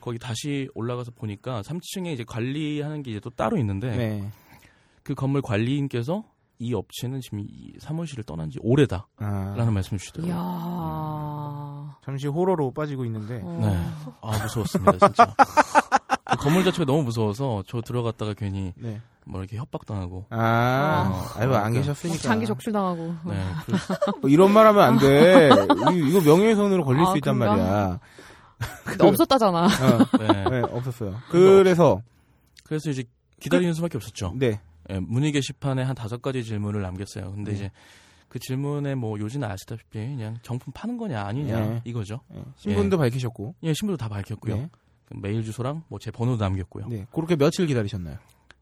[0.00, 4.30] 거기 다시 올라가서 보니까 3층에 이제 관리하는 게 이제 또 따로 있는데 네.
[5.02, 6.24] 그 건물 관리인께서
[6.62, 10.34] 이 업체는 지금 이 사무실을 떠난 지 오래다라는 아, 말씀을 주시더라고요.
[10.34, 11.96] 이야.
[12.04, 13.58] 잠시 호러로 빠지고 있는데 어.
[13.62, 14.12] 네.
[14.20, 15.34] 아 무서웠습니다 진짜.
[16.30, 19.00] 그 건물 자체가 너무 무서워서 저 들어갔다가 괜히 네.
[19.24, 22.18] 뭐 이렇게 협박당하고 아, 아유 안 계셨으니까.
[22.20, 23.14] 장기 적출당하고.
[23.24, 23.42] 네.
[24.20, 25.48] 뭐 이런 말 하면 안 돼.
[25.94, 27.56] 이- 이거 명예훼손으로 걸릴 아, 수 있단 그런가?
[27.64, 28.00] 말이야.
[28.84, 29.64] 근데 없었다잖아.
[29.64, 30.44] 어, 네.
[30.50, 31.16] 네, 없었어요.
[31.30, 32.02] 그래서
[32.64, 33.04] 그래서 이제
[33.40, 34.34] 기다리는 수밖에 없었죠.
[34.36, 34.60] 네.
[34.90, 37.32] 예, 문의 게시판에 한 다섯 가지 질문을 남겼어요.
[37.32, 37.56] 근데 네.
[37.56, 37.70] 이제
[38.28, 41.80] 그 질문에 뭐 요즘 아시다시피 그냥 정품 파는 거냐 아니냐 네.
[41.84, 42.20] 이거죠.
[42.28, 43.54] 네, 신분도 밝히셨고.
[43.64, 44.56] 예, 신분도 다 밝혔고요.
[44.56, 44.68] 네.
[45.06, 46.86] 그 메일 주소랑 뭐 제 번호도 남겼고요.
[46.88, 47.06] 네.
[47.12, 48.16] 그렇게 며칠 기다리셨나요?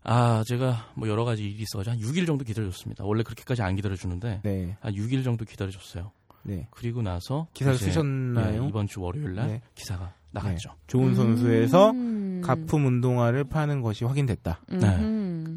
[0.05, 3.05] 아, 제가 뭐 여러 가지 일이 있어가지고 한 6일 정도 기다려줬습니다.
[3.05, 4.77] 원래 그렇게까지 안 기다려주는데 네.
[4.81, 6.13] 한 6일 정도 기다려줬어요.
[6.45, 6.67] 네.
[6.71, 8.63] 그리고 나서 기사를 쓰셨나요?
[8.65, 9.63] 예, 이번 주 월요일 날 네.
[9.75, 10.71] 기사가 나갔죠.
[10.87, 12.41] 좋은 선수에서 음.
[12.43, 14.61] 가품 운동화를 파는 것이 확인됐다.
[14.71, 14.81] 음.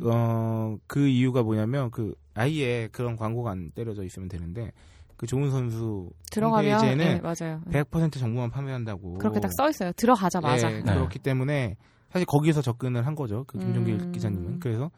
[0.03, 4.71] 어, 그 이유가 뭐냐면 그 아예 그런 광고가 안 때려져 있으면 되는데
[5.17, 7.61] 그 좋은 선수 들어가면 홈페이지에는 네, 맞아요.
[7.69, 9.15] 100% 정보만 판매한다고.
[9.19, 9.91] 그렇게 딱 써 있어요.
[9.93, 10.71] 들어가자마자.
[10.71, 10.93] 예, 네.
[10.93, 11.75] 그렇기 때문에
[12.09, 13.43] 사실 거기서 접근을 한 거죠.
[13.47, 14.11] 그 김종길 음.
[14.11, 14.59] 기자님은.
[14.59, 14.89] 그래서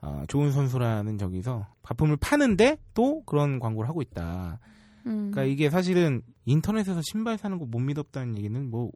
[0.00, 4.58] 아, 좋은 선수라는 저기서 바품을 파는데 또 그런 광고를 하고 있다.
[5.06, 5.30] 음.
[5.30, 8.90] 그러니까 이게 사실은 인터넷에서 신발 사는 거 못 믿었다는 얘기는 뭐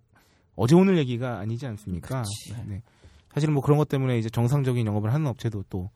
[0.56, 2.22] 어제 오늘 얘기가 아니지 않습니까?
[2.66, 2.82] 네.
[3.34, 5.90] 사실은 뭐 그런 것 때문에 이제 정상적인 영업을 하는 업체도 또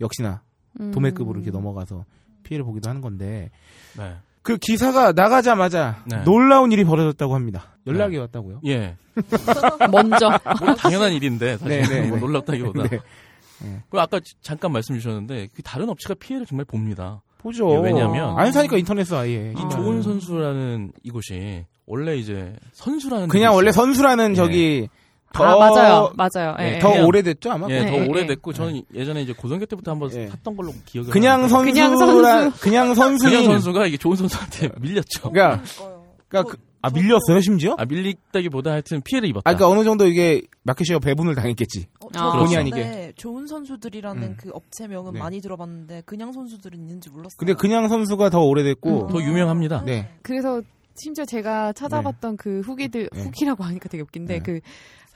[0.00, 0.42] 역시나
[0.80, 0.92] 음.
[0.92, 2.04] 도매급으로 이렇게 넘어가서
[2.44, 3.50] 피해를 보기도 하는 건데
[3.98, 4.14] 네.
[4.42, 6.22] 그 기사가 나가자마자 네.
[6.22, 7.76] 놀라운 일이 벌어졌다고 합니다.
[7.86, 8.60] 연락이 왔다고요?
[8.66, 8.96] 예.
[9.90, 10.28] 먼저.
[10.60, 12.20] 뭐 당연한 일인데 사실 네, 네, 뭐 네.
[12.20, 12.82] 놀랍다기보다.
[12.84, 13.00] 네.
[13.58, 17.22] 그리고 아까 잠깐 말씀 주셨는데 그 다른 업체가 피해를 정말 봅니다.
[17.38, 17.70] 보죠.
[17.72, 19.52] 예, 왜냐면- 안 사니까 인터넷 아예.
[19.56, 19.68] 이 아.
[19.68, 23.72] 좋은 선수라는 이곳이 원래 이제 선수라는 그냥 원래.
[23.72, 24.34] 선수라는 예.
[24.34, 24.88] 저기
[25.36, 26.12] 더 아, 맞아요.
[26.16, 26.54] 맞아요.
[26.58, 26.92] 네, 예, 더 예.
[26.94, 27.66] 그냥- 오래됐죠 아마.
[27.70, 30.28] 예, 네, 더 네, 오래됐고 저는 예전에 이제 고등학교 때부터 한번 예.
[30.28, 31.94] 샀던 걸로 기억을 그냥 선수라 그냥
[32.50, 32.60] 선수.
[32.60, 35.30] 그냥 선수인 그냥 선수가 이게 좋은 선수한테 밀렸죠.
[35.30, 35.62] 그러니까
[36.28, 37.74] 그러니까 그- 아 밀렸어요 심지어?
[37.78, 39.48] 아 밀리다기보다 하여튼 피해를 입었다.
[39.50, 41.86] 아 그러니까 어느 정도 이게 마켓쉐어 배분을 당했겠지.
[42.00, 42.18] 어, 아.
[42.18, 43.12] 저 본의 근데 아니게.
[43.16, 44.36] 좋은 선수들이라는 음.
[44.38, 45.18] 그 업체명은 네.
[45.18, 47.36] 많이 들어봤는데 그냥 선수들은 있는지 몰랐어요.
[47.38, 49.08] 근데 그냥 선수가 더 오래됐고 음.
[49.08, 49.82] 더 유명합니다.
[49.84, 50.10] 네.
[50.22, 50.62] 그래서
[50.94, 53.22] 심지어 제가 찾아봤던 그 후기들 네.
[53.22, 54.40] 후기라고 하니까 되게 웃긴데 네.
[54.42, 54.60] 그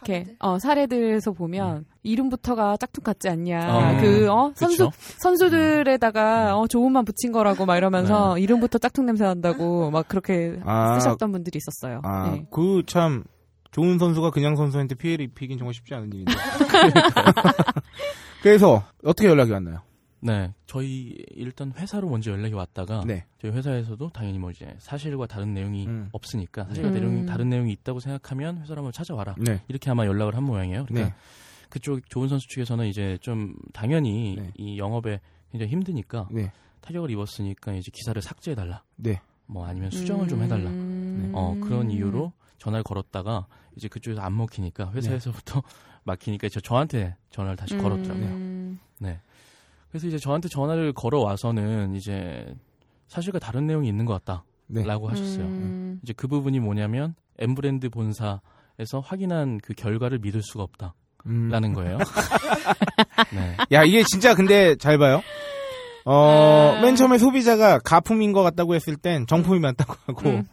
[0.02, 0.36] 이렇게 사례들?
[0.40, 4.00] 어, 사례들에서 보면 이름부터가 짝퉁 같지 않냐 어.
[4.00, 4.90] 그 어, 선수 그쵸?
[5.18, 10.98] 선수들에다가 어, 좋은만 붙인 거라고 막 이러면서 이름부터 짝퉁 냄새 난다고 막 그렇게 아.
[10.98, 12.00] 쓰셨던 분들이 있었어요.
[12.04, 12.46] 아 네.
[12.50, 13.24] 그참
[13.70, 16.32] 좋은 선수가 그냥 선수한테 피해를 입히긴 정말 쉽지 않은 일인데.
[18.42, 19.82] 그래서 어떻게 연락이 왔나요?
[20.20, 23.24] 네, 저희 일단 회사로 먼저 연락이 왔다가 네.
[23.40, 26.08] 저희 회사에서도 당연히 뭐 이제 사실과 다른 내용이 음.
[26.12, 26.94] 없으니까 사실과 음.
[26.94, 29.34] 내용이 다른 내용이 있다고 생각하면 회사로 한번 찾아와라.
[29.38, 29.62] 네.
[29.68, 30.84] 이렇게 아마 연락을 한 모양이에요.
[30.86, 31.14] 그러니까 네.
[31.70, 34.52] 그쪽 좋은 선수 측에서는 이제 좀 당연히 네.
[34.56, 36.52] 이 영업에 굉장히 힘드니까 네.
[36.82, 38.82] 타격을 입었으니까 이제 기사를 삭제해 달라.
[38.96, 39.20] 네.
[39.46, 40.70] 뭐 아니면 수정을 좀 해달라.
[40.70, 41.32] 음.
[41.34, 45.62] 어 그런 이유로 전화를 걸었다가 이제 그쪽에서 안 먹히니까 회사에서부터
[46.04, 48.26] 막히니까 저 저한테 전화를 다시 걸었더라고요.
[48.26, 48.78] 음.
[48.98, 49.20] 네.
[49.90, 52.46] 그래서 이제 저한테 전화를 걸어와서는 이제
[53.08, 54.34] 사실과 다른 내용이 있는 것 네.
[54.82, 55.44] 같다라고 하셨어요.
[55.44, 56.00] 음.
[56.02, 61.74] 이제 그 부분이 뭐냐면 M 브랜드 본사에서 확인한 그 결과를 믿을 수가 없다 라는 음.
[61.74, 61.98] 거예요.
[63.34, 63.56] 네.
[63.72, 65.22] 야 이게 진짜 근데 잘 봐요.
[66.04, 66.80] 어, 아.
[66.80, 70.46] 맨 처음에 소비자가 가품인 것 같다고 했을 땐 정품이 맞다고 하고 음.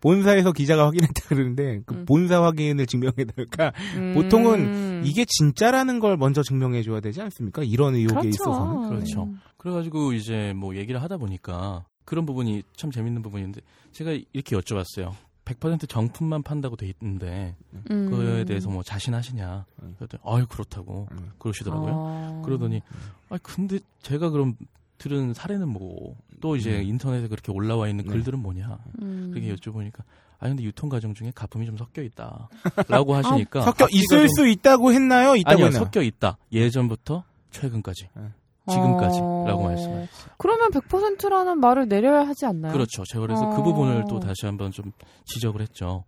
[0.00, 2.04] 본사에서 기자가 확인했다 그러는데 그 음.
[2.04, 4.14] 본사 확인을 증명해달까 음.
[4.14, 7.62] 보통은 이게 진짜라는 걸 먼저 증명해 줘야 되지 않습니까?
[7.62, 8.28] 이런 의혹에 그렇죠.
[8.28, 9.28] 있어서는 그렇죠.
[9.56, 13.60] 그래가지고 이제 뭐 얘기를 하다 보니까 그런 부분이 참 재밌는 부분인데
[13.92, 15.12] 제가 이렇게 여쭤봤어요.
[15.44, 17.54] 100% 정품만 판다고 돼 있는데
[17.90, 18.10] 음.
[18.10, 19.66] 그거에 대해서 뭐 자신하시냐?
[19.82, 19.94] 음.
[19.98, 21.30] 그랬더니 아유 그렇다고 음.
[21.38, 21.92] 그러시더라고요.
[21.94, 22.42] 어.
[22.44, 22.80] 그러더니
[23.28, 24.56] 아 근데 제가 그럼
[24.98, 26.84] 들은 사례는 뭐또 이제 음.
[26.84, 28.10] 인터넷에 그렇게 올라와 있는 네.
[28.10, 28.78] 글들은 뭐냐?
[29.02, 29.30] 음.
[29.32, 30.02] 그렇게 여쭤보니까
[30.44, 34.46] 아 근데 유통 과정 중에 가품이 좀 섞여 있다라고 하시니까 섞여 앞뒤가 있을 좀- 수
[34.46, 35.36] 있다고 했나요?
[35.36, 35.84] 있다고 아니요 했나요?
[35.84, 38.22] 섞여 있다 예전부터 최근까지 네.
[38.68, 39.62] 지금까지라고 어.
[39.68, 40.08] 말씀하셨어요.
[40.38, 42.72] 그러면 100%라는 말을 내려야 하지 않나요?
[42.72, 43.04] 그렇죠.
[43.04, 43.56] 제가 그래서 어.
[43.56, 44.90] 그 부분을 또 다시 한번 좀
[45.26, 46.04] 지적을 했죠.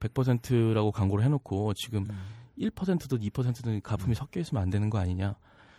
[0.00, 2.18] 100%라고 광고를 해놓고 지금 음.
[2.58, 5.34] 1%든 2%든 가품이 섞여 있으면 안 되는 거 아니냐.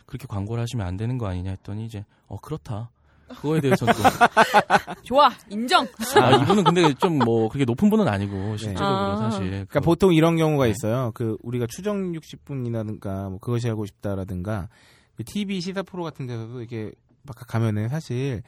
[0.06, 2.90] 그렇게 광고를 하시면 안 되는 거 아니냐 했더니 이제 어 그렇다.
[3.30, 4.00] 그거에 대해서는 또
[5.04, 5.88] 좋아 인정.
[6.22, 9.18] 아, 이분은 근데 좀 뭐 그렇게 높은 분은 아니고 실제로 아.
[9.18, 10.72] 사실 그러니까 그- 보통 이런 경우가 네.
[10.72, 11.12] 있어요.
[11.14, 14.70] 그 우리가 추정 60분이라든가 뭐 그것이 알고 싶다라든가
[15.16, 16.92] 그 TV 시사 프로 같은 데서도 이렇게
[17.24, 18.42] 막 가면은 사실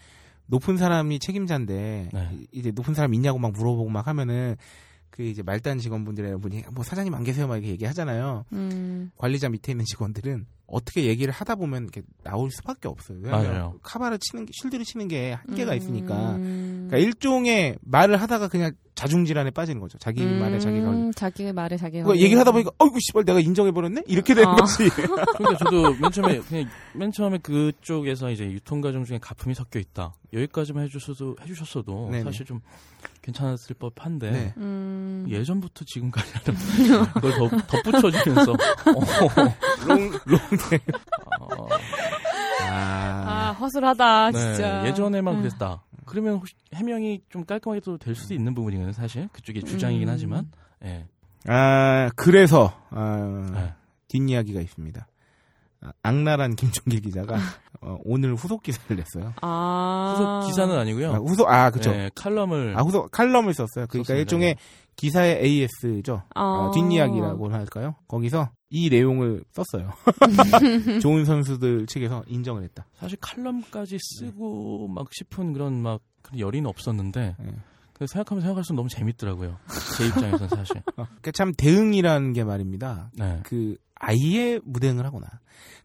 [0.48, 2.30] 높은 사람이 책임자인데 네.
[2.52, 4.56] 이제 높은 사람 있냐고 막 물어보고 막 하면은
[5.12, 8.45] 그 이제 말단 직원분들이나 분이 뭐 사장님 안 계세요 막 이렇게 얘기하잖아요.
[8.54, 9.12] 음.
[9.17, 13.19] 관리자 밑에 있는 직원들은 어떻게 얘기를 하다 보면 이렇게 나올 수밖에 없어요.
[13.21, 13.80] 왜냐하면 맞아요.
[13.84, 16.36] 카바를 치는 게 쉴드를 치는 게 한계가 있으니까.
[16.38, 16.88] 음.
[16.88, 19.97] 그러니까 일종의 말을 하다가 그냥 자중질환에 빠지는 거죠.
[19.97, 20.97] 자기 말에 자기가 걸리.
[20.97, 24.49] 음, 자기 말에 자기가 그거 얘기를 하다 보니까 어이구 씨발 내가 인정해 버렸네 이렇게 되는
[24.49, 24.56] 아.
[24.56, 24.89] 거지.
[25.38, 30.13] 그러니까 저도 맨 처음에 그냥 맨 처음에 그쪽에서 이제 유통 과정 중에 가품이 섞여 있다.
[30.34, 32.23] 여기까지만 해주셔도 해주셨어도 네네.
[32.23, 32.62] 사실 좀
[33.21, 34.54] 괜찮았을 법한데 네.
[34.58, 35.25] 음.
[35.30, 36.58] 예전부터 지금까지는
[37.13, 37.32] 그걸
[37.67, 38.56] 더 덧붙여주면서 어,
[39.88, 40.39] long long.
[41.39, 41.67] 어,
[42.69, 43.51] 아, 아.
[43.60, 44.86] 허술하다, 네, 진짜.
[44.88, 45.41] 예전에만 음.
[45.41, 45.84] 그랬다.
[46.12, 48.91] 그러면 혹시 해명이 좀 깔끔하게 또 될 수도 있는 부분이거든요.
[48.91, 50.13] 사실 그쪽의 주장이긴 음.
[50.13, 50.52] 하지만
[50.84, 51.06] 예.
[51.47, 53.74] 아 그래서 아, 네.
[54.10, 55.08] 뒷이야기가 있습니다.
[55.82, 57.38] 아, 악랄한 김종길 기자가
[57.82, 59.34] 어, 오늘 후속 기사를 냈어요.
[59.41, 60.15] 아.
[60.15, 61.13] 후속 기사는 아니고요.
[61.13, 61.91] 아, 후속 아 그쵸.
[61.91, 63.88] 예, 칼럼을 아 후속 칼럼을 썼어요.
[63.88, 64.15] 그러니까 썼습니다.
[64.15, 64.56] 일종의
[64.96, 66.24] 기사의 AS죠.
[66.36, 66.41] 아.
[66.41, 67.96] 어, 뒷이야기라고 할까요?
[68.08, 69.91] 거기서 이 내용을 썼어요.
[71.02, 72.86] 좋은 선수들 측에서 인정을 했다.
[72.94, 77.52] 사실 칼럼까지 쓰고 막 싶은 그런 막 그런 열의는 없었는데 네.
[77.94, 79.58] 그 생각하면 생각할수록 너무 재밌더라고요.
[79.98, 80.82] 제 입장에서는 사실.
[81.34, 83.12] 참 대응이라는 게 말입니다.
[83.13, 83.39] 네.
[83.44, 85.27] 그 아예 무대응을 하거나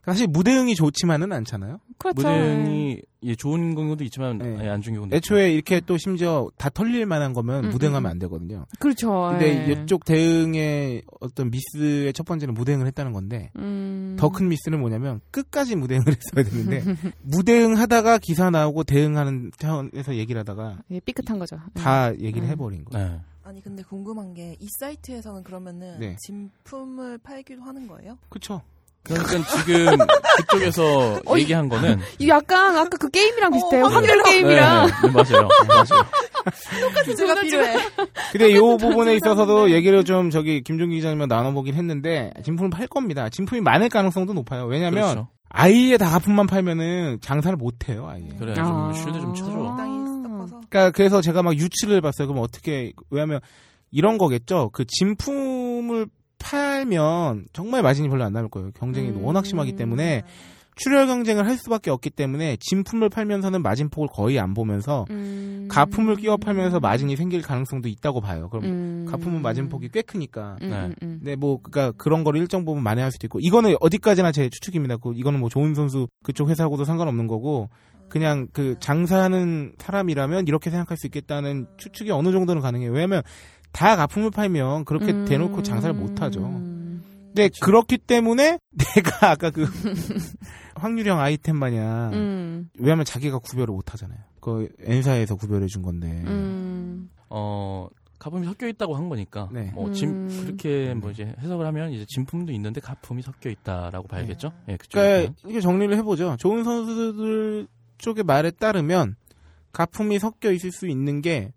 [0.03, 1.79] 사실 무대응이 좋지만은 않잖아요.
[1.97, 2.15] 그렇죠.
[2.15, 4.57] 무대응이 예, 좋은 경우도 있지만 네.
[4.63, 8.11] 예, 안 좋은 경우도 애초에 이렇게 또 심지어 다 털릴 만한 거면 음, 무대응하면 음.
[8.11, 8.65] 안 되거든요.
[8.79, 9.27] 그렇죠.
[9.31, 9.73] 근데 예.
[9.73, 14.15] 이쪽 대응의 어떤 미스의 첫 번째는 무대응을 했다는 건데 음.
[14.17, 21.01] 더큰 미스는 뭐냐면 끝까지 무대응을 했어야 되는데 무대응하다가 기사 나오고 대응하는 차원에서 얘기를 하다가 예,
[21.01, 21.59] 삐끗한 거죠.
[21.73, 22.49] 다 얘기를 음.
[22.49, 23.07] 해버린 거예요.
[23.09, 23.19] 네.
[23.47, 26.15] 아니 근데 궁금한 게 이 사이트에서는 그러면은 네.
[26.19, 28.17] 진품을 팔기도 하는 거예요?
[28.29, 28.61] 그쵸?
[29.03, 29.85] 그러니까 지금
[30.37, 33.85] 그쪽에서 어, 얘기한 거는 이거 약간 아까 그 게임이랑 비슷해요.
[33.85, 34.87] 어, 확률 네, 게임이랑.
[34.87, 35.47] 네, 네, 맞아요.
[35.47, 36.05] 네, 맞아요.
[37.05, 37.77] 주제가 필요해.
[38.33, 43.29] 근데 이 부분에 있어서도 얘기를 좀 저기 김종기 기자님과 나눠보긴 했는데 진품을 팔 겁니다.
[43.29, 44.65] 진품이 많을 가능성도 높아요.
[44.65, 45.27] 왜냐면 그렇죠.
[45.49, 48.07] 아예 다 가품만 팔면은 장사를 못 해요.
[48.09, 48.27] 아예.
[48.37, 48.63] 그래 아.
[48.65, 49.75] 좀 쉴드 좀 쳐줘.
[50.69, 52.27] 그러니까 그래서 제가 막 유추를 해봤어요.
[52.27, 53.39] 그럼 어떻게 왜냐면
[53.91, 54.69] 이런 거겠죠.
[54.73, 56.07] 그 진품을
[56.39, 58.71] 팔면 정말 마진이 별로 안 나올 거예요.
[58.71, 59.23] 경쟁이 음.
[59.23, 60.23] 워낙 심하기 때문에
[60.77, 65.67] 출혈 경쟁을 할 수밖에 없기 때문에 진품을 팔면서는 마진 폭을 거의 안 보면서 음.
[65.69, 68.47] 가품을 끼워 팔면서 마진이 생길 가능성도 있다고 봐요.
[68.49, 69.05] 그럼 음.
[69.09, 70.57] 가품은 마진 폭이 꽤 크니까.
[70.61, 70.75] 음, 네.
[70.77, 71.19] 음, 음.
[71.23, 74.97] 네, 뭐, 그니까 그런 거를 일정 부분 만회할 수도 있고, 이거는 어디까지나 제 추측입니다.
[74.97, 77.69] 그, 이거는 뭐 좋은 선수 그쪽 회사하고도 상관없는 거고,
[78.09, 82.91] 그냥 그 장사하는 사람이라면 이렇게 생각할 수 있겠다는 추측이 어느 정도는 가능해요.
[82.91, 83.21] 왜냐면
[83.71, 85.25] 다 가품을 팔면 그렇게 음.
[85.25, 86.45] 대놓고 장사를 못 하죠.
[86.45, 87.03] 음.
[87.27, 88.57] 근데 그렇기 때문에
[88.95, 89.65] 내가 아까 그
[90.75, 92.69] 확률형 아이템 마냥, 음.
[92.79, 94.19] 왜냐면 자기가 구별을 못 하잖아요.
[94.39, 96.23] 그 N사에서 구별해 준 건데.
[96.25, 97.09] 음.
[97.29, 97.87] 어
[98.19, 99.71] 가품이 섞여 있다고 한 거니까 네.
[99.75, 100.43] 뭐 진, 음.
[100.43, 104.51] 그렇게 뭐 이제 해석을 하면 이제 진품도 있는데 가품이 섞여 있다라고 봐야겠죠.
[104.69, 104.99] 예, 그쪽.
[104.99, 106.35] 그러니까 이렇게 정리를 해보죠.
[106.39, 107.67] 좋은 선수들
[107.97, 109.15] 쪽의 말에 따르면
[109.71, 111.51] 가품이 섞여 있을 수 있는 게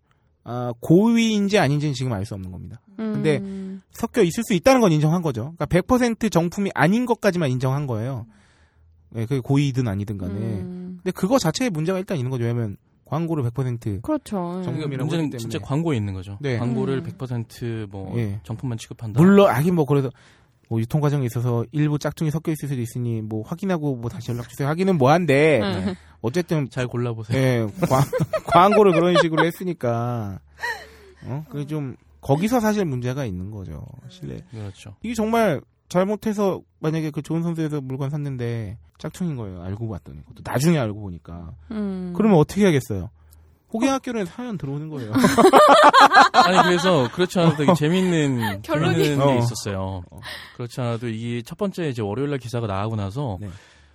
[0.45, 2.81] 아, 고의인지 아닌지는 지금 알 수 없는 겁니다.
[2.97, 3.81] 근데 음.
[3.93, 5.55] 섞여 있을 수 있다는 건 인정한 거죠.
[5.57, 8.27] 그러니까 100% 정품이 아닌 것까지만 인정한 거예요.
[9.11, 10.35] 네, 그게 고의든 아니든 간에.
[10.35, 10.99] 음.
[11.03, 12.45] 근데 그거 자체에 문제가 일단 있는 거죠.
[12.45, 12.77] 왜냐면
[13.07, 14.37] 광고를 100% 그렇죠.
[14.37, 15.59] 그러니까 정금이라고 문제는 진짜.
[15.59, 16.39] 광고에 있는 거죠.
[16.41, 16.59] 네.
[16.59, 17.05] 광고를 음.
[17.05, 18.41] 100%뭐 예.
[18.45, 19.21] 정품만 취급한다.
[19.21, 20.11] 물론 하긴 뭐 그래도
[20.71, 24.49] 뭐 유통 과정에 있어서 일부 짝퉁이 섞여 있을 수도 있으니 뭐 확인하고 뭐 다시 연락
[24.49, 24.69] 주세요.
[24.69, 25.95] 하기는 뭐한데 음.
[26.23, 27.37] 어쨌든 잘 골라보세요.
[27.37, 28.03] 예, 광,
[28.47, 30.39] 광고를 그런 식으로 했으니까,
[31.25, 34.45] 어, 그 좀, 거기서 사실 문제가 있는 거죠, 실내.
[34.53, 34.95] 그렇죠.
[35.03, 40.21] 이게 정말 잘못해서 만약에 그 좋은 선수에서 물건 샀는데 짝퉁인 거예요, 알고 봤더니.
[40.37, 41.53] 또 나중에 알고 보니까.
[41.73, 42.13] 음.
[42.17, 43.11] 그러면 어떻게 해야겠어요?
[43.73, 45.13] 호갱학교에 사연 들어오는 거예요.
[46.33, 49.33] 아니 그래서 그렇지 않아도 되게 재밌는 결론이- 재밌는 어.
[49.33, 50.03] 게 있었어요.
[50.57, 53.49] 그렇지 않아도 이게 첫 번째 이제 월요일날 기사가 나가고 나서 네.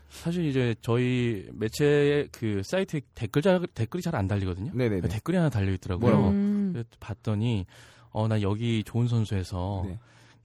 [0.09, 4.71] 사실 이제 저희 매체 그 사이트에 댓글 자, 댓글이 잘 안 달리거든요.
[4.73, 5.01] 네네네.
[5.01, 6.29] 그 댓글이 하나 달려 있더라고요.
[6.29, 6.83] 음.
[6.99, 7.65] 봤더니
[8.11, 9.99] 어 나 여기 좋은 선수에서 네.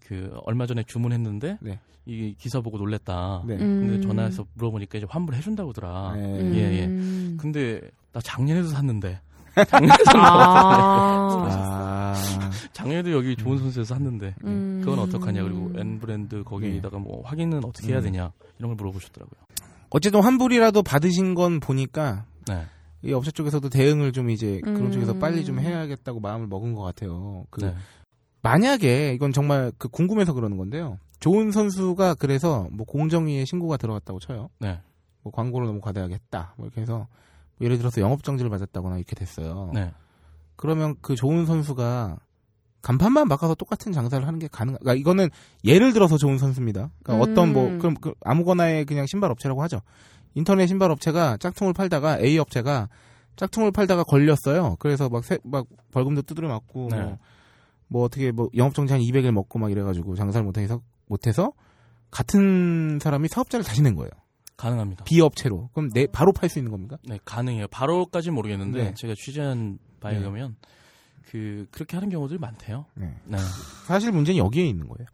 [0.05, 1.79] 그 얼마 전에 주문했는데 네.
[2.05, 3.45] 이 기사 보고 놀랬다.
[3.47, 3.57] 네.
[3.59, 4.03] 근데 음.
[4.03, 6.15] 전화해서 물어보니까 이제 환불 해 준다고 하더라.
[6.17, 6.53] 네.
[6.57, 6.87] 예, 예.
[6.87, 7.39] 음.
[7.41, 7.81] 근데
[8.13, 9.21] 나 작년에도 샀는데
[10.15, 11.31] 아.
[12.13, 14.81] 아, 작년에도 여기 좋은 선수에서 샀는데 음.
[14.85, 18.05] 그건 어떡하냐 그리고 N 브랜드 거기다가 뭐 확인은 어떻게 해야 음.
[18.05, 19.41] 되냐 이런 걸 물어보셨더라고요.
[19.91, 22.65] 어쨌든 환불이라도 받으신 건 보니까, 네.
[23.03, 24.93] 이 업체 쪽에서도 대응을 좀 이제 그런 음.
[24.93, 27.45] 쪽에서 빨리 좀 해야겠다고 마음을 먹은 것 같아요.
[27.51, 27.75] 그, 네.
[28.43, 30.99] 만약에 이건 정말 그 궁금해서 그러는 건데요.
[31.19, 34.49] 좋은 선수가 그래서 뭐 공정위에 신고가 들어갔다고 쳐요.
[34.59, 34.81] 네.
[35.23, 36.55] 뭐 광고를 너무 과다하게 했다.
[36.57, 37.09] 뭐 이렇게 해서 뭐
[37.61, 39.71] 예를 들어서 영업 정지를 맞았다거나 이렇게 됐어요.
[39.75, 39.93] 네.
[40.57, 42.19] 그러면 그 좋은 선수가
[42.83, 44.75] 간판만 바꿔서 똑같은 장사를 하는 게 가능.
[44.75, 45.29] 그러니까 이거는
[45.65, 46.91] 예를 들어서 좋은 선수입니다.
[47.03, 47.31] 그러니까 음.
[47.33, 49.81] 어떤 뭐 그럼 그 아무거나의 그냥 신발 업체라고 하죠.
[50.35, 52.89] 인터넷 신발 업체가 짝퉁을 팔다가 A 업체가
[53.37, 54.77] 짝퉁을 팔다가 걸렸어요.
[54.79, 57.01] 그래서 막, 세- 막 벌금도 두드려 맞고 네.
[57.03, 57.19] 뭐,
[57.89, 61.53] 뭐 어떻게 뭐 영업 정지 한 200일 먹고 막 이래가지고 장사를 못해서 못해서
[62.11, 64.11] 같은 사람이 사업자를 다시 낸 거예요.
[64.61, 65.05] 가능합니다.
[65.05, 65.71] B 업체로.
[65.73, 66.99] 그럼 내 바로 팔 수 있는 겁니까?
[67.05, 67.67] 네, 가능해요.
[67.69, 68.95] 바로까지 모르겠는데 네.
[68.95, 70.19] 제가 취재한 바에 네.
[70.21, 70.57] 의하면
[71.31, 72.87] 그 그렇게 하는 경우들이 많대요.
[72.95, 73.15] 네.
[73.25, 73.39] 네.
[73.87, 75.07] 사실 문제는 여기에 있는 거예요.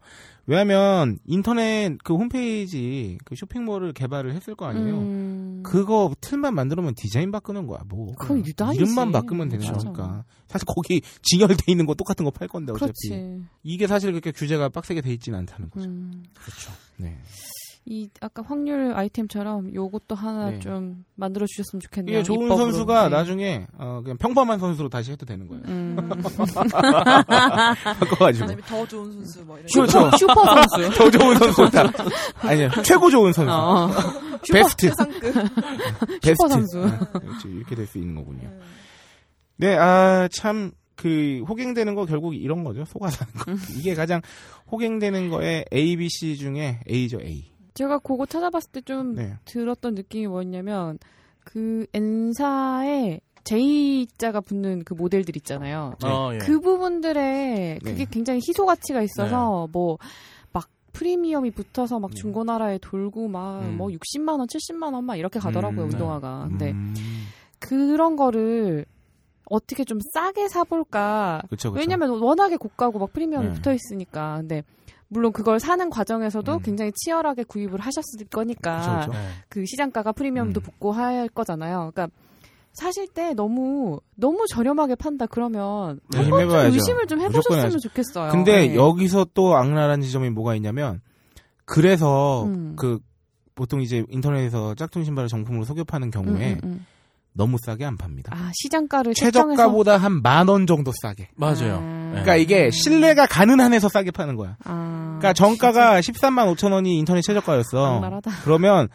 [0.47, 4.97] 왜냐하면 인터넷 그 홈페이지 그 쇼핑몰을 개발을 했을 거 아니에요.
[4.97, 5.61] 음.
[5.63, 7.79] 그거 틀만 만들면 디자인 바꾸는 거야.
[7.87, 8.81] 뭐 그건 유단이지.
[8.81, 9.77] 이름만 바꾸면 되는 맞아.
[9.79, 10.23] 거니까.
[10.47, 13.41] 사실 거기 진열돼 있는 거 똑같은 거 팔 건데 어차피 그렇지.
[13.63, 15.89] 이게 사실 그렇게 규제가 빡세게 돼 있지는 않다는 거죠.
[15.89, 16.23] 음.
[16.33, 16.71] 그렇죠.
[16.97, 17.17] 네.
[17.89, 20.59] 이 아까 확률 아이템처럼 요것도 하나 네.
[20.59, 22.17] 좀 만들어 주셨으면 좋겠네요.
[22.17, 22.65] 이게 좋은 입법으로.
[22.65, 23.15] 선수가 네.
[23.15, 25.63] 나중에 어, 그냥 평범한 선수로 다시 해도 되는 거예요.
[25.67, 25.95] 음.
[27.25, 28.47] 바꿔가지고.
[28.67, 29.67] 더 좋은 선수 뭐 이런.
[29.73, 30.17] 그렇죠.
[30.17, 30.89] 슈퍼 선수.
[30.99, 31.83] 더 좋은 선수다.
[32.41, 33.51] 아니요, 최고 좋은 선수.
[33.51, 33.89] 어.
[34.51, 34.89] 베스트.
[34.89, 35.33] 최상급.
[36.23, 36.79] 슈퍼 선수.
[36.85, 37.47] 네, 그렇죠.
[37.47, 38.51] 이렇게 될 수 있는 거군요.
[39.55, 42.83] 네, 아, 참, 그, 호갱되는 거 결국 이런 거죠.
[42.85, 43.65] 속아서 하는 거.
[43.77, 44.21] 이게 가장
[44.71, 47.49] 호갱되는 거에 A, B, C 중에 A죠, A.
[47.77, 49.35] 제가 그거 찾아봤을 때좀 네.
[49.45, 50.97] 들었던 느낌이 뭐였냐면
[51.43, 55.93] 그 N사에 J자가 붙는 그 모델들 있잖아요.
[56.01, 56.09] 네.
[56.09, 56.39] 어, 예.
[56.39, 58.07] 그 부분들에 그게 네.
[58.09, 62.19] 굉장히 희소 가치가 있어서 뭐막 프리미엄이 붙어서 막 네.
[62.19, 63.77] 중고나라에 돌고 막 음.
[63.77, 65.93] 뭐 60만 원, 70만 원 막 이렇게 가더라고요 음, 네.
[65.93, 66.47] 운동화가.
[66.49, 66.95] 근데 음,
[67.59, 68.85] 그런 거를
[69.49, 71.43] 어떻게 좀 싸게 사볼까?
[71.49, 71.79] 그쵸, 그쵸.
[71.79, 73.53] 왜냐면 워낙에 고가고 막 프리미엄이 네.
[73.53, 74.37] 붙어 있으니까.
[74.39, 74.63] 근데
[75.09, 76.59] 물론 그걸 사는 과정에서도 음.
[76.61, 79.11] 굉장히 치열하게 구입을 하셨을 거니까 그쵸.
[79.13, 79.27] 네.
[79.49, 80.63] 그 시장가가 프리미엄도 음.
[80.63, 81.91] 붙고 할 거잖아요.
[81.93, 82.07] 그러니까
[82.73, 86.73] 사실 때 너무 너무 저렴하게 판다 그러면 네, 한 번쯤.
[86.73, 87.79] 의심을 좀 해보셨으면.
[87.79, 88.31] 좋겠어요.
[88.31, 88.75] 근데 네.
[88.75, 91.01] 여기서 또 악랄한 지점이 뭐가 있냐면,
[91.65, 92.75] 그래서 음.
[92.77, 92.99] 그,
[93.55, 96.85] 보통 이제 인터넷에서 짝퉁 신발을 정품으로 속여 파는 음, 경우에 음, 음.
[97.33, 98.35] 너무 싸게 안 팝니다.
[98.35, 101.29] 아 시장가를 최저가보다 한 만 원 정도 싸게.
[101.35, 101.79] 맞아요.
[101.81, 101.96] 아.
[102.07, 102.11] 네.
[102.11, 104.57] 그러니까 이게 신뢰가 가는 한에서 싸게 파는 거야.
[104.63, 107.97] 아, 그러니까 정가가 13만 5천 원이 인터넷 최저가였어.
[107.97, 108.31] 악랄하다.
[108.43, 108.89] 그러면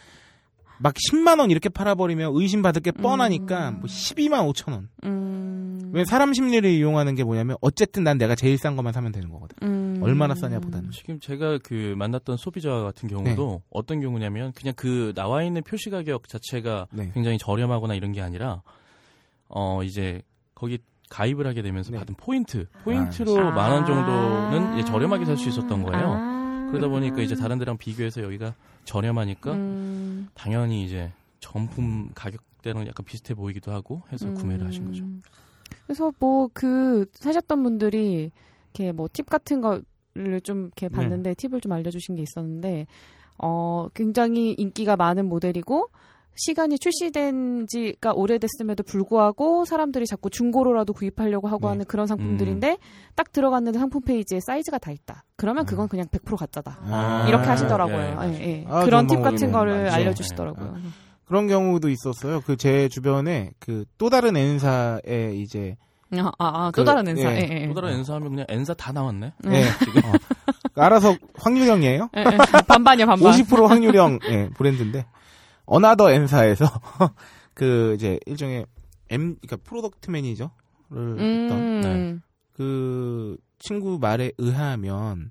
[0.78, 3.74] 막 10만 원 이렇게 팔아버리면 의심받을 게 뻔하니까 음.
[3.80, 4.88] 뭐 12만 5천 원.
[5.04, 9.30] 음, 왜 사람 심리를 이용하는 게 뭐냐면 어쨌든 난 내가 제일 싼 것만 사면 되는
[9.30, 9.56] 거거든.
[9.62, 10.00] 음.
[10.02, 10.90] 얼마나 싸냐보다는.
[10.90, 13.66] 지금 제가 그 만났던 소비자 같은 경우도 네.
[13.70, 17.12] 어떤 경우냐면 그냥 그 나와 있는 표시 가격 자체가 네.
[17.14, 18.62] 굉장히 저렴하거나 이런 게 아니라
[19.48, 20.22] 어 이제
[20.54, 20.78] 거기
[21.12, 21.98] 가입을 하게 되면서 네.
[21.98, 23.50] 받은 포인트 포인트로 아.
[23.50, 26.06] 만원 정도는 이제 저렴하게 살 수 있었던 거예요.
[26.16, 26.68] 아.
[26.70, 28.54] 그러다 보니까 이제 다른 데랑 비교해서 여기가
[28.86, 30.28] 저렴하니까 음.
[30.34, 35.04] 당연히 이제 정품 가격대랑 약간 비슷해 보이기도 하고 해서 구매를 하신 거죠.
[35.04, 35.20] 음.
[35.84, 38.30] 그래서 뭐 그 사셨던 분들이
[38.72, 40.94] 이렇게 뭐 팁 같은 거를 좀 이렇게 네.
[40.94, 42.86] 봤는데 팁을 좀 알려주신 게 있었는데
[43.38, 45.88] 어 굉장히 인기가 많은 모델이고
[46.34, 51.68] 시간이 출시된 지가 오래됐음에도 불구하고 사람들이 자꾸 중고로라도 구입하려고 하고 네.
[51.68, 52.78] 하는 그런 상품들인데
[53.14, 55.24] 딱 들어갔는데 상품 페이지에 사이즈가 다 있다.
[55.36, 56.78] 그러면 그건 그냥 100% 가짜다.
[56.84, 57.26] 아.
[57.28, 57.96] 이렇게 하시더라고요.
[57.96, 58.32] 예, 맞아요.
[58.34, 58.66] 예, 예.
[58.68, 59.52] 아, 그런 팁 같은.
[59.52, 59.94] 거를 맞죠.
[59.96, 60.76] 알려주시더라고요.
[61.26, 62.40] 그런 경우도 있었어요.
[62.42, 65.76] 그 제 주변에 그 또 다른 N사에 이제
[66.14, 67.32] 아, 아, 아, 또 그, 다른 엔사.
[67.34, 67.36] 예.
[67.38, 67.68] 예, 예.
[67.68, 69.32] 또 다른 엔사 하면 그냥 엔사 다 나왔네.
[69.46, 69.52] 음.
[69.52, 69.62] 예,
[70.04, 70.12] 어,
[70.82, 72.08] 알아서 확률형이에요.
[72.16, 72.36] 예, 예.
[72.66, 73.32] 반반이야, 반반.
[73.32, 75.06] 50% 확률형 예, 브랜드인데
[75.66, 76.66] another N사에서
[77.54, 78.66] 그 이제 일종의
[79.10, 80.50] M 그러니까 product manager를
[80.90, 82.22] 했던 음.
[82.52, 85.30] 그 친구 말에 의하면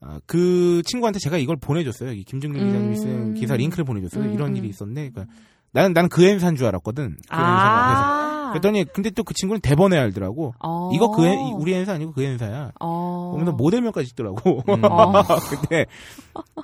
[0.00, 2.12] 아, 그 친구한테 제가 이걸 보내줬어요.
[2.12, 2.66] 이 김준길 음.
[2.66, 4.24] 기자님이 쓴 기사 링크를 보내줬어요.
[4.24, 4.56] 음, 이런 음.
[4.56, 5.10] 일이 있었네.
[5.10, 5.32] 그러니까
[5.70, 7.10] 나는 나는 그 N사인 줄 알았거든.
[7.10, 7.16] 그.
[7.28, 8.50] 그래서 아.
[8.50, 10.54] 그랬더니 근데 또 그 친구는 대번에 알더라고.
[10.58, 10.90] 어.
[10.92, 11.22] 이거 그
[11.56, 12.72] 우리 N사 아니고 그 N사야.
[12.80, 13.36] 어.
[13.38, 14.62] 보면 모델명까지 있더라고.
[14.68, 14.84] 음.
[14.84, 15.12] 어.
[15.60, 15.86] 근데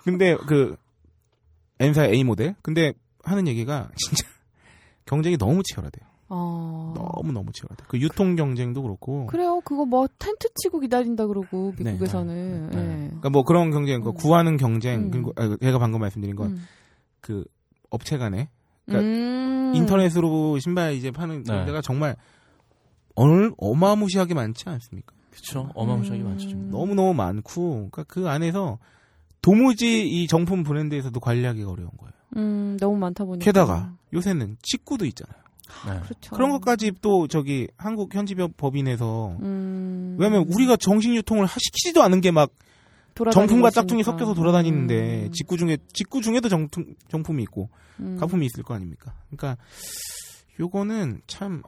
[0.05, 0.77] 근데 그
[1.79, 2.55] N사 A 모델.
[2.63, 4.27] 근데 하는 얘기가 진짜
[5.07, 6.09] 경쟁이 너무 치열하대요.
[6.31, 6.93] 어.
[6.95, 7.85] 너무 너무 치열하대.
[7.89, 9.27] 그 유통 경쟁도 그렇고.
[9.27, 9.61] 그래요.
[9.65, 11.93] 그거 뭐 텐트 치고 기다린다 그러고 네.
[11.93, 12.71] 미국에서는.
[12.71, 12.79] 네.
[12.79, 13.07] 예.
[13.07, 14.15] 그러니까 뭐 그런 경쟁, 그 음.
[14.15, 15.11] 구하는 경쟁, 음.
[15.11, 16.51] 그리고 아, 제가 방금 말씀드린 건그
[17.31, 17.45] 음.
[17.91, 18.51] 업체 간에
[18.85, 19.73] 그러니까 음.
[19.75, 21.65] 인터넷으로 신발 이제 파는 네.
[21.65, 22.17] 데가 정말
[23.15, 25.15] 어느 어마무시하게 많지 않습니까?
[25.31, 25.71] 그쵸.
[25.75, 26.29] 어마무시하게 음.
[26.29, 26.49] 많죠.
[26.49, 26.71] 지금.
[26.71, 28.79] 너무 너무 많고, 그러니까 그 안에서
[29.43, 32.13] 도무지 이 정품 브랜드에서도 관리하기가 어려운 거예요.
[32.37, 33.45] 음, 너무 많다 보니까.
[33.45, 35.37] 게다가 요새는 직구도 있잖아요.
[35.87, 36.01] 네.
[36.05, 36.35] 그렇죠.
[36.35, 40.17] 그런 것까지 또 저기 한국 현지법 법인에서 음.
[40.19, 42.51] 왜냐면 우리가 정식 유통을 하- 시키지도 않은 게 막
[43.33, 44.05] 정품과 짝퉁이.
[44.05, 45.33] 섞여서 돌아다니는데 음.
[45.33, 48.17] 직구 중에 직구 중에도 정품 정품이 있고 음.
[48.19, 49.13] 가품이 있을 거 아닙니까?
[49.31, 49.61] 그러니까
[50.61, 51.63] 요거는 참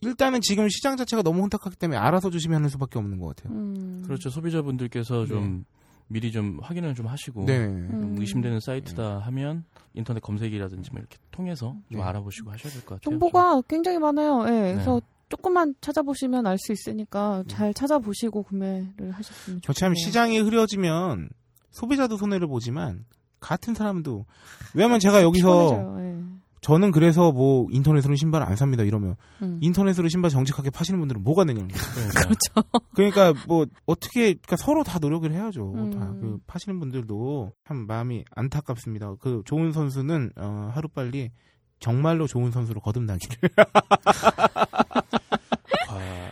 [0.00, 3.52] 일단은 지금 시장 자체가 너무 혼탁하기 때문에 알아서 조심하는 수밖에 없는 것 같아요.
[3.54, 4.02] 음.
[4.06, 4.30] 그렇죠.
[4.30, 5.64] 소비자분들께서 좀
[6.08, 7.64] 미리 좀 확인을 좀 하시고 네.
[7.64, 8.16] 좀 음.
[8.18, 9.64] 의심되는 사이트다 하면
[9.94, 12.02] 인터넷 검색이라든지 뭐 이렇게 통해서 좀 네.
[12.02, 13.10] 알아보시고 하셔야 될 것 같아요.
[13.18, 14.44] 정보가 굉장히 많아요.
[14.46, 14.72] 예.
[14.74, 15.06] 그래서 네.
[15.30, 19.60] 조금만 찾아보시면 알 수 있으니까 잘 찾아보시고 구매를 하셨으면 좋겠네요.
[19.62, 21.30] 저참 시장이 흐려지면
[21.70, 23.04] 소비자도 손해를 보지만
[23.40, 24.26] 같은 사람도
[24.74, 25.96] 왜냐면 제가 여기서.
[26.00, 26.33] 예.
[26.64, 29.58] 저는 그래서 뭐 인터넷으로 신발 안 삽니다 이러면 음.
[29.60, 32.08] 인터넷으로 신발 정직하게 파시는 분들은 뭐가 되냐는 거예요.
[32.16, 32.82] 그렇죠.
[32.94, 35.72] 그러니까 뭐 어떻게 그러니까 서로 다 노력을 해야죠.
[35.74, 35.90] 음.
[35.90, 39.16] 다그 파시는 분들도 참 마음이 안타깝습니다.
[39.20, 41.32] 그 좋은 선수는 어, 하루 빨리
[41.80, 43.50] 정말로 좋은 선수로 거듭나기를.
[45.86, 46.24] 과연.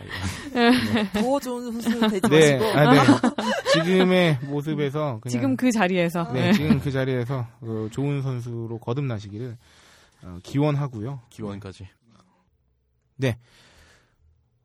[1.13, 3.53] 더 좋은 선수 되지 네, 마시고 아, 네.
[3.73, 6.53] 지금의 모습에서 그냥 지금 그 자리에서 네, 예.
[6.53, 9.57] 지금 그 자리에서 그 좋은 선수로 거듭나시기를
[10.23, 11.21] 어, 기원하고요.
[11.29, 11.87] 기원까지.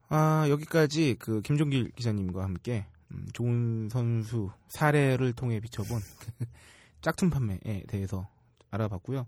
[0.09, 6.01] 아, 여기까지 그 김종길 기자님과 함께 음, 좋은 선수 사례를 통해 비춰본
[7.01, 8.29] 짝퉁 판매에 대해서
[8.71, 9.27] 알아봤고요.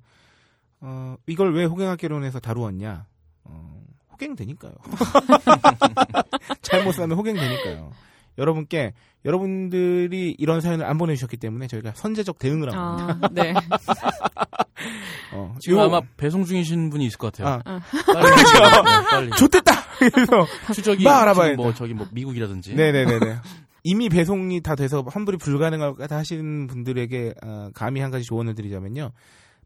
[0.80, 3.06] 어, 이걸 왜 호갱학개론에서 다루었냐?
[3.44, 4.74] 어, 호갱되니까요.
[6.62, 7.92] 잘못 사면 호갱되니까요.
[8.38, 13.18] 여러분께 여러분들이 이런 사연을 안 보내주셨기 때문에 저희가 선제적 대응을 합니다.
[13.22, 13.52] 아, 네.
[15.32, 17.60] 어, 지금 요- 아마 배송 중이신 분이 있을 것 같아요.
[17.64, 19.30] 아, 빨리, 네, 빨리.
[19.36, 19.72] 좋됐다.
[19.98, 22.74] 그래서 추적이 막 알아봐야 뭐 저기 뭐 미국이라든지.
[22.74, 23.36] 네네네네.
[23.84, 29.10] 이미 배송이 다 돼서 환불이 불가능하다 하시는 분들에게 어, 감히 한 가지 조언을 드리자면요.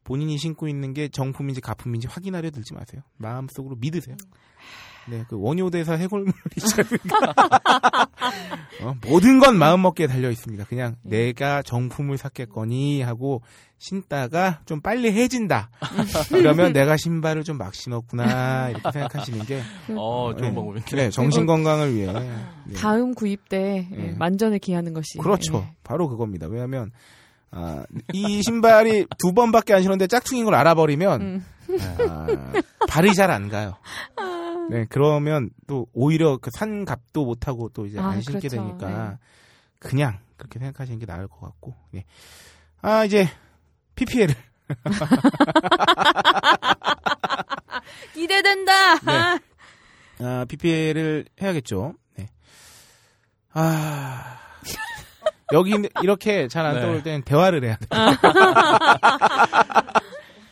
[0.05, 3.01] 본인이 신고 있는 게 정품인지 가품인지 확인하려 들지 마세요.
[3.17, 4.17] 마음속으로 믿으세요.
[5.09, 8.07] 네, 그 원효대사 해골물 있지 않습니까?
[8.83, 10.65] 어, 모든 건 마음먹기에 달려 있습니다.
[10.65, 13.43] 그냥 내가 정품을 샀겠거니 하고
[13.79, 15.71] 신다가 좀 빨리 해진다.
[16.31, 19.61] 그러면 내가 신발을 좀 막 신었구나 이렇게 생각하시는 게
[19.97, 20.55] 어, 좋은 네.
[20.55, 20.85] 방법이네.
[20.97, 22.13] 네, 정신 건강을 위해
[22.67, 22.75] 네.
[22.75, 24.15] 다음 구입 때 예, 네.
[24.19, 25.65] 만전을 기하는 것이 그렇죠.
[25.69, 25.75] 예.
[25.85, 26.47] 바로 그겁니다.
[26.49, 26.91] 왜냐하면
[27.53, 31.45] 아, 이 신발이 두 번밖에 안 신었는데 짝퉁인 걸 알아버리면 음.
[32.09, 32.27] 아,
[32.89, 33.77] 발이 잘 안 가요.
[34.71, 38.57] 네, 그러면 또 오히려 그 산 값도 못 하고 또 이제 아, 안 신게 그렇죠.
[38.57, 39.19] 되니까
[39.79, 41.75] 그냥 그렇게 생각하시는 게 나을 것 같고.
[41.95, 42.05] 예.
[42.81, 43.29] 아 이제
[43.97, 44.35] PPL을
[48.15, 48.95] 기대된다.
[49.01, 49.39] 네.
[50.21, 51.95] 아, PPL을 해야겠죠.
[52.17, 52.29] 네.
[53.53, 54.39] 아.
[55.53, 55.73] 여기
[56.03, 56.81] 이렇게 잘안 네.
[56.81, 57.87] 떠올 땐 대화를 해야 돼.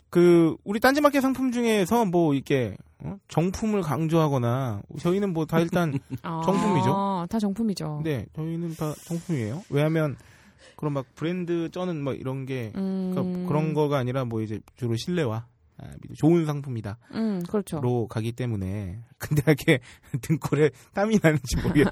[0.09, 3.17] 그 우리 딴지마켓 상품 중에서 뭐 이렇게 어?
[3.27, 7.27] 정품을 강조하거나 저희는 뭐 다 일단 아, 정품이죠.
[7.29, 8.01] 다 정품이죠.
[8.03, 9.63] 네 저희는 다 정품이에요.
[9.69, 10.15] 왜냐하면
[10.77, 14.95] 그런 막 브랜드 쩌는 뭐 이런 게 음, 그러니까 그런 거가 아니라 뭐 이제 주로
[14.95, 15.45] 신뢰와
[15.77, 15.87] 아,
[16.17, 16.97] 좋은 상품이다.
[17.13, 17.79] 음, 그렇죠.
[17.81, 19.79] 로 가기 때문에 근데 이렇게
[20.21, 21.91] 등골에 땀이 나는지 모르겠다.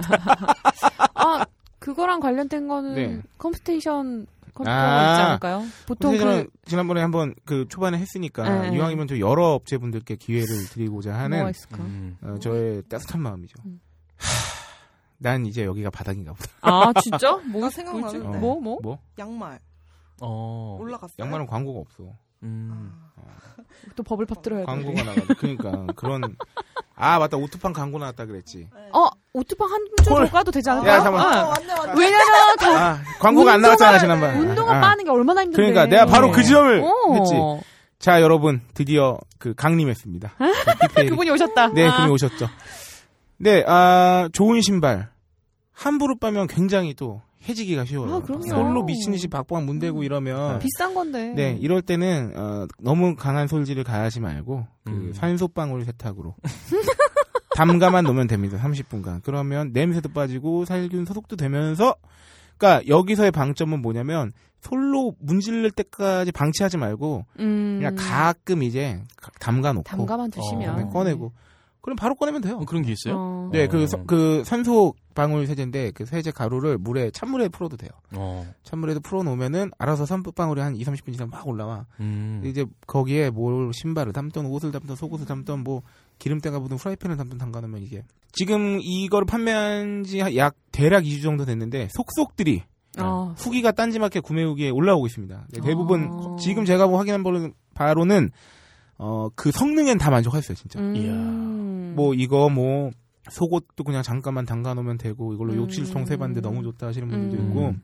[1.15, 1.45] 아,
[1.80, 3.21] 그거랑 관련된 거는 네.
[3.38, 4.28] 컴스테이션
[4.63, 5.12] 컴퓨터가 아.
[5.12, 5.63] 있지 않을까요?
[5.86, 8.76] 보통 그 지난번에 한번 그 초반에 했으니까 네.
[8.76, 11.78] 이왕이면 저 여러 업체분들께 기회를 드리고자 하는 뭐가 있을까?
[11.78, 12.17] 음.
[12.21, 13.56] 어, 저의 따뜻한 마음이죠.
[13.65, 13.80] 음.
[14.17, 14.28] 하,
[15.17, 16.50] 난 이제 여기가 바닥인가 보다.
[16.62, 17.36] 아, 진짜?
[17.38, 18.28] 뭐나 생각나는데.
[18.28, 18.39] 어.
[18.39, 18.80] 뭐 뭐?
[18.82, 19.00] 뭐?
[19.19, 19.60] 양말
[20.21, 20.78] 어.
[20.80, 21.15] 올라갔어요.
[21.19, 22.15] 양말은 광고가 없어.
[22.43, 22.91] 음.
[23.15, 23.61] 아,
[23.96, 24.66] 또 버블팝 들어야 돼.
[24.66, 26.36] 광고가 나가지고 그러니까 그런
[26.96, 28.68] 아 맞다 오토판 광고 나왔다 그랬지.
[28.94, 30.26] 어, 오토방 한줄 콜.
[30.26, 30.94] 더 까도 되지 않을까요?
[30.94, 31.26] 야, 잠깐만.
[31.34, 31.94] 아, 아, 맞네 맞네.
[31.98, 32.22] 왜냐면
[32.60, 34.36] 더아 광고가 안 나왔잖아 지난번.
[34.38, 34.82] 운동화 아.
[34.82, 35.56] 빠는 게 얼마나 힘든데.
[35.58, 37.14] 그러니까 내가 바로 그 지점을 어.
[37.16, 37.34] 했지.
[38.00, 40.34] 자 여러분 드디어 그 강림했습니다.
[40.38, 41.10] 그 PPL 이.
[41.10, 41.68] 그분이 오셨다.
[41.70, 41.92] 네, 아.
[41.98, 42.48] 그분이 오셨죠.
[43.38, 45.10] 네, 아, 좋은 신발.
[45.74, 48.15] 함부로 빠면 굉장히 또 해지기가 쉬워요.
[48.15, 48.47] 아, 그럼요.
[48.47, 50.60] 솔로 미친 듯이 박박 문대고 이러면.
[50.60, 51.34] 비싼 건데.
[51.36, 55.13] 네, 이럴 때는, 어, 너무 강한 솔질을 가하지 말고, 그 음.
[55.13, 56.36] 산소방울 세탁으로.
[57.56, 58.58] 담가만 놓으면 됩니다.
[58.62, 59.21] 30분간.
[59.23, 61.95] 그러면 냄새도 빠지고 살균 소독도 되면서,
[62.58, 67.77] 그니까 여기서의 방점은 뭐냐면, 솔로 문질릴 때까지 방치하지 말고, 음.
[67.80, 71.34] 그냥 가끔 이제 가- 담가 놓고, 담가만 두시면 그다음에 꺼내고,
[71.82, 72.58] 그럼 바로 꺼내면 돼요.
[72.62, 73.15] 어, 그런 게 있어요?
[73.17, 73.49] 어.
[73.51, 73.67] 네, 어.
[73.67, 77.90] 그, 서- 그 산소 방울 세제인데 그 세제 가루를 물에 찬물에 풀어도 돼요.
[78.15, 78.46] 어.
[78.63, 81.86] 찬물에도 풀어 놓으면은 알아서 산소 방울이 한 2, 30분 지나면 막 올라와.
[82.00, 82.42] 음.
[82.46, 85.81] 이제 거기에 뭘 신발을 담던 옷을 담던 속옷을 담던 뭐
[86.19, 91.46] 기름때가 묻은 프라이팬을 담던 담가 놓으면 이게 지금 이거를 판매한 지 약 대략 2주 정도
[91.46, 92.63] 됐는데 속속들이
[93.00, 93.33] 어.
[93.38, 95.48] 후기가 딴지마켓 구매 후기에 올라오고 있습니다.
[95.50, 96.36] 네, 대부분 어.
[96.40, 98.29] 지금 제가 뭐 확인한 바로는, 바로는
[98.98, 100.79] 어, 그 성능엔 다 만족했어요, 진짜.
[100.79, 101.94] 음.
[101.96, 102.92] 뭐 이거 뭐
[103.30, 105.58] 속옷도 그냥 잠깐만 담가 놓으면 되고 이걸로 음.
[105.60, 107.50] 욕실통 세봤는데 너무 좋다 하시는 분들도 음.
[107.50, 107.76] 있고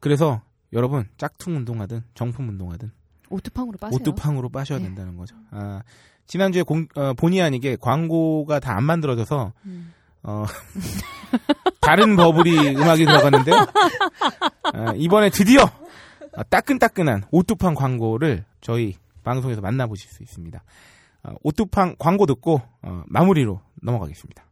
[0.00, 0.40] 그래서
[0.72, 2.90] 여러분 짝퉁 운동하든 정품 운동하든
[3.28, 3.96] 오토팡으로 빠세요.
[4.00, 4.84] 오뚜팡으로 빠셔야 네.
[4.86, 5.36] 된다는 거죠.
[5.50, 5.82] 아
[6.26, 9.92] 지난주에 공- 어, 본의 아니게 광고가 다 안 만들어져서 음.
[10.22, 10.44] 어,
[11.80, 18.94] 다른 버블이 음악이 들어갔는데 어, 이번에 드디어 어, 따끈따끈한 오뚜팡 광고를 저희
[19.24, 20.62] 방송에서 만나보실 수 있습니다.
[21.24, 24.44] 어, 오뚜팡 광고 듣고 어, 마무리로 넘어가겠습니다.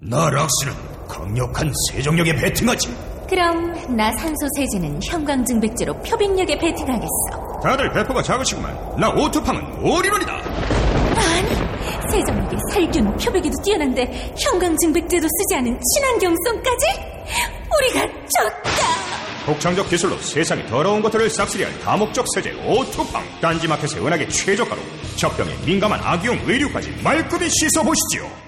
[0.00, 0.74] 나 락스는
[1.08, 2.94] 강력한 세정력에 배팅하지.
[3.28, 7.60] 그럼 나 산소 세제는 형광증백제로 표백력에 배팅하겠어.
[7.62, 8.74] 다들 배포가 작으시구만.
[8.98, 10.32] 나 오투팡은 올인원이다.
[10.34, 16.86] 아니, 세정력에 살균, 표백에도 뛰어난데 형광증백제도 쓰지 않은 친환경성까지?
[17.76, 18.70] 우리가 졌다!
[19.46, 23.24] 독창적 기술로 세상의 더러운 것들을 싹쓸이할 다목적 세제 오투팡.
[23.40, 24.80] 딴지마켓의 은하계 최저가로
[25.16, 28.45] 젖병에 민감한 아기용 의류까지 말끔히 씻어보시지요.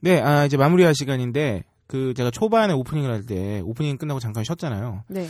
[0.00, 5.04] 네, 아, 이제 마무리할 시간인데 그 제가 초반에 오프닝을 할 때 오프닝 끝나고 잠깐 쉬었잖아요.
[5.08, 5.26] 네.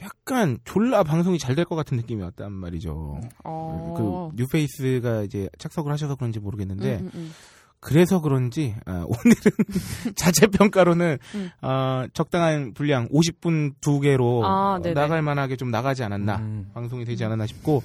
[0.00, 3.20] 약간 졸라 방송이 잘 될 것 같은 느낌이 왔단 말이죠.
[3.44, 3.94] 어.
[4.32, 7.32] 그 뉴페이스가 이제 착석을 하셔서 그런지 모르겠는데 음, 음, 음.
[7.80, 11.50] 그래서 그런지 아, 오늘은 자체 평가로는 음.
[11.62, 14.92] 어, 적당한 분량 50분 두 개로 아, 어.
[14.94, 16.70] 나갈 만하게 좀 나가지 않았나 음.
[16.74, 17.82] 방송이 되지 않았나 싶고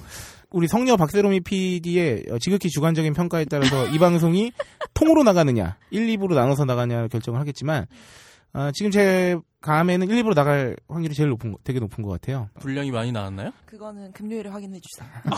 [0.54, 4.52] 우리 성녀 박세롬이 PD의 어, 지극히 주관적인 평가에 따라서 이 방송이
[4.94, 7.86] 통으로 나가느냐 1, 2부로 나눠서 나가냐 결정을 하겠지만
[8.52, 12.50] 어, 지금 제 감에는 1, 2부로 나갈 확률이 제일 높은 거, 되게 높은 것 같아요.
[12.60, 13.50] 분량이 많이 나왔나요?
[13.66, 15.08] 그거는 금요일에 확인해 주세요.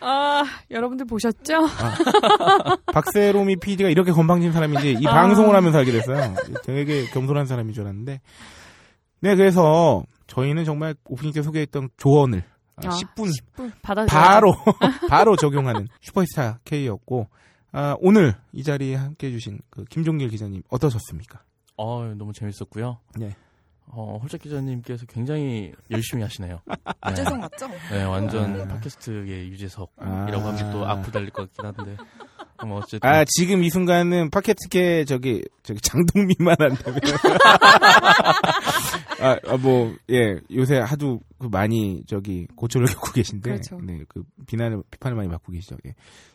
[0.00, 1.66] 아, 여러분들 보셨죠?
[2.92, 5.14] 박세롬이 PD가 이렇게 건방진 사람인지 이 아.
[5.14, 6.34] 방송을 하면서 알게 됐어요.
[6.64, 8.20] 되게 겸손한 사람인 줄 알았는데.
[9.20, 12.42] 네, 그래서 저희는 정말 오프닝 때 소개했던 조언을
[12.76, 13.32] 아, 아, 10분
[13.82, 14.54] 받아 바로
[15.08, 17.28] 바로 적용하는 슈퍼스타 K였고
[17.72, 21.42] 아, 오늘 이 자리에 함께 해 주신 그 김종길 기자님 어떠셨습니까?
[21.76, 22.98] 어, 너무 재밌었고요.
[23.16, 23.36] 네.
[23.88, 26.60] 어, 홀짝 기자님께서 굉장히 열심히 하시네요.
[26.66, 27.68] 네, 유재석 맞죠?
[27.90, 28.66] 네, 완전 아.
[28.66, 30.48] 팟캐스트의 유재석이라고 아.
[30.48, 31.96] 하면 또 악플 달릴 것 같긴 한데.
[32.64, 37.00] 뭐 어쨌든 아 지금 이 순간은 팟캐스트계 저기 저기 장동민만 한다면
[39.20, 43.78] 아 뭐 예 요새 하도 그 많이 저기 고초를 겪고 계신데 그렇죠.
[43.80, 45.76] 네 그 비난을 비판을 많이 받고 계시죠.
[45.86, 45.94] 예.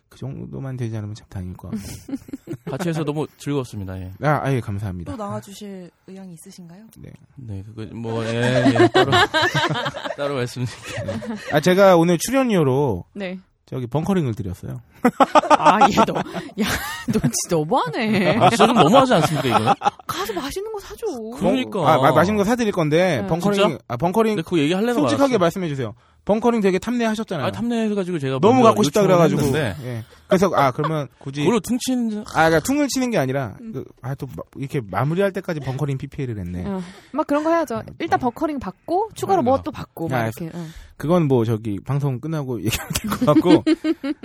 [0.10, 1.88] 그 정도만 되지 않으면 참 다행일 것 같고
[2.70, 3.98] 같이 해서 너무 즐거웠습니다.
[4.00, 4.12] 예.
[4.22, 5.12] 아 아 예 감사합니다.
[5.12, 6.88] 또 나와주실 의향이 있으신가요?
[7.38, 9.12] 네, 그거 뭐 예, 예, 따로
[10.18, 11.38] 따로 말씀드릴게요.
[11.54, 13.40] 아 제가 오늘 출연료로 네.
[13.72, 14.82] 저기 벙커링을 드렸어요.
[15.58, 16.68] 아, 얘 너, 야,
[17.08, 18.38] 너 진짜 너무하네.
[18.38, 19.74] 아, 진짜 좀 너무하지 않습니까 이거는?
[20.06, 21.06] 가서 맛있는 거 사줘.
[21.40, 21.80] 그러니까.
[21.94, 23.28] 아 마- 맛있는 거 사드릴 건데 네.
[23.28, 23.78] 벙커링 진짜?
[23.88, 25.40] 아 벙커링 근데 그거 얘기하려고 솔직하게 말았어.
[25.40, 25.94] 말씀해 주세요.
[26.26, 27.48] 벙커링 되게 탐내하셨잖아요.
[27.48, 30.04] 아, 탐내해가지고 제가 너무 갖고 싶다 그래가지고 예.
[30.28, 34.36] 그래서 아 그러면 굳이 그걸로 퉁치는 아, 그러니까 퉁을 치는 게 아니라 그, 아, 또막
[34.56, 36.64] 이렇게 마무리할 때까지 벙커링 PPL을 했네.
[36.68, 37.82] 어, 막 그런 거 해야죠.
[38.00, 40.56] 일단 버커링 받고 추가로 뭐 또 받고 막 야, 이렇게.
[40.56, 40.66] 어.
[40.98, 43.64] 그건 뭐 저기 방송 끝나고 얘기하면 될 것 같고.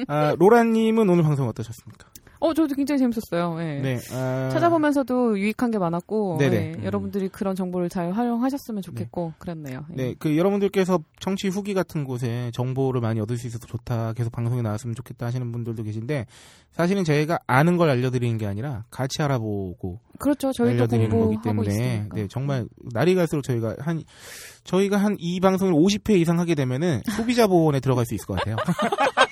[0.08, 2.08] 아, 로라님은 오늘 방송 어떠셨습니까?
[2.38, 3.56] 어, 저도 굉장히 재밌었어요.
[3.60, 3.80] 예.
[3.80, 3.98] 네.
[4.12, 6.74] 아, 찾아보면서도 유익한 게 많았고, 네네.
[6.80, 9.84] 예, 여러분들이 그런 정보를 잘 활용하셨으면 좋겠고 그랬네요.
[9.92, 9.94] 예.
[9.94, 14.12] 네, 그 여러분들께서 청취 후기 같은 곳에 정보를 많이 얻을 수 있어서 좋다.
[14.14, 16.26] 계속 방송에 나왔으면 좋겠다 하시는 분들도 계신데
[16.72, 20.52] 사실은 저희가 아는 걸 알려드리는 게 아니라 같이 알아보고 그렇죠.
[20.52, 22.08] 저희도 알려드리는 거기 때문에.
[22.14, 24.02] 네, 정말 날이 갈수록 저희가 한
[24.64, 28.56] 저희가 한 이 방송을 50회 이상 하게 되면은 소비자 보호원에 들어갈 수 있을 것 같아요.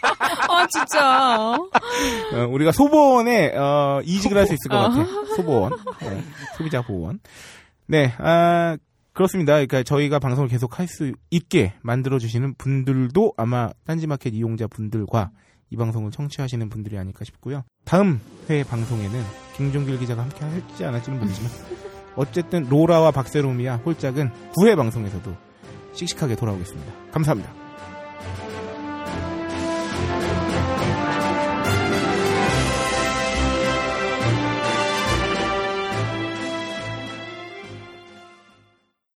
[0.77, 1.53] 아 진짜.
[1.57, 4.89] 어, 우리가 소보원에 어, 이직을 할 수 있을 것 아.
[4.89, 5.05] 같아.
[5.37, 6.23] 소보원, 네,
[6.57, 7.21] 소비자 보호원.
[7.87, 8.77] 네, 아,
[9.13, 9.53] 그렇습니다.
[9.55, 15.31] 그러니까 저희가 방송을 계속 할 수 있게 만들어 주시는 분들도 아마 딴지마켓 이용자 분들과
[15.71, 17.65] 이 방송을 청취하시는 분들이 아닐까 싶고요.
[17.85, 18.21] 다음
[18.51, 19.23] 회 방송에는
[19.57, 21.51] 김종길 기자가 함께 할지 안 할지는 모르지만
[22.17, 25.35] 어쨌든 로라와 박세롬이야 홀짝은 9회 방송에서도
[25.95, 26.93] 씩씩하게 돌아오겠습니다.
[27.13, 27.51] 감사합니다.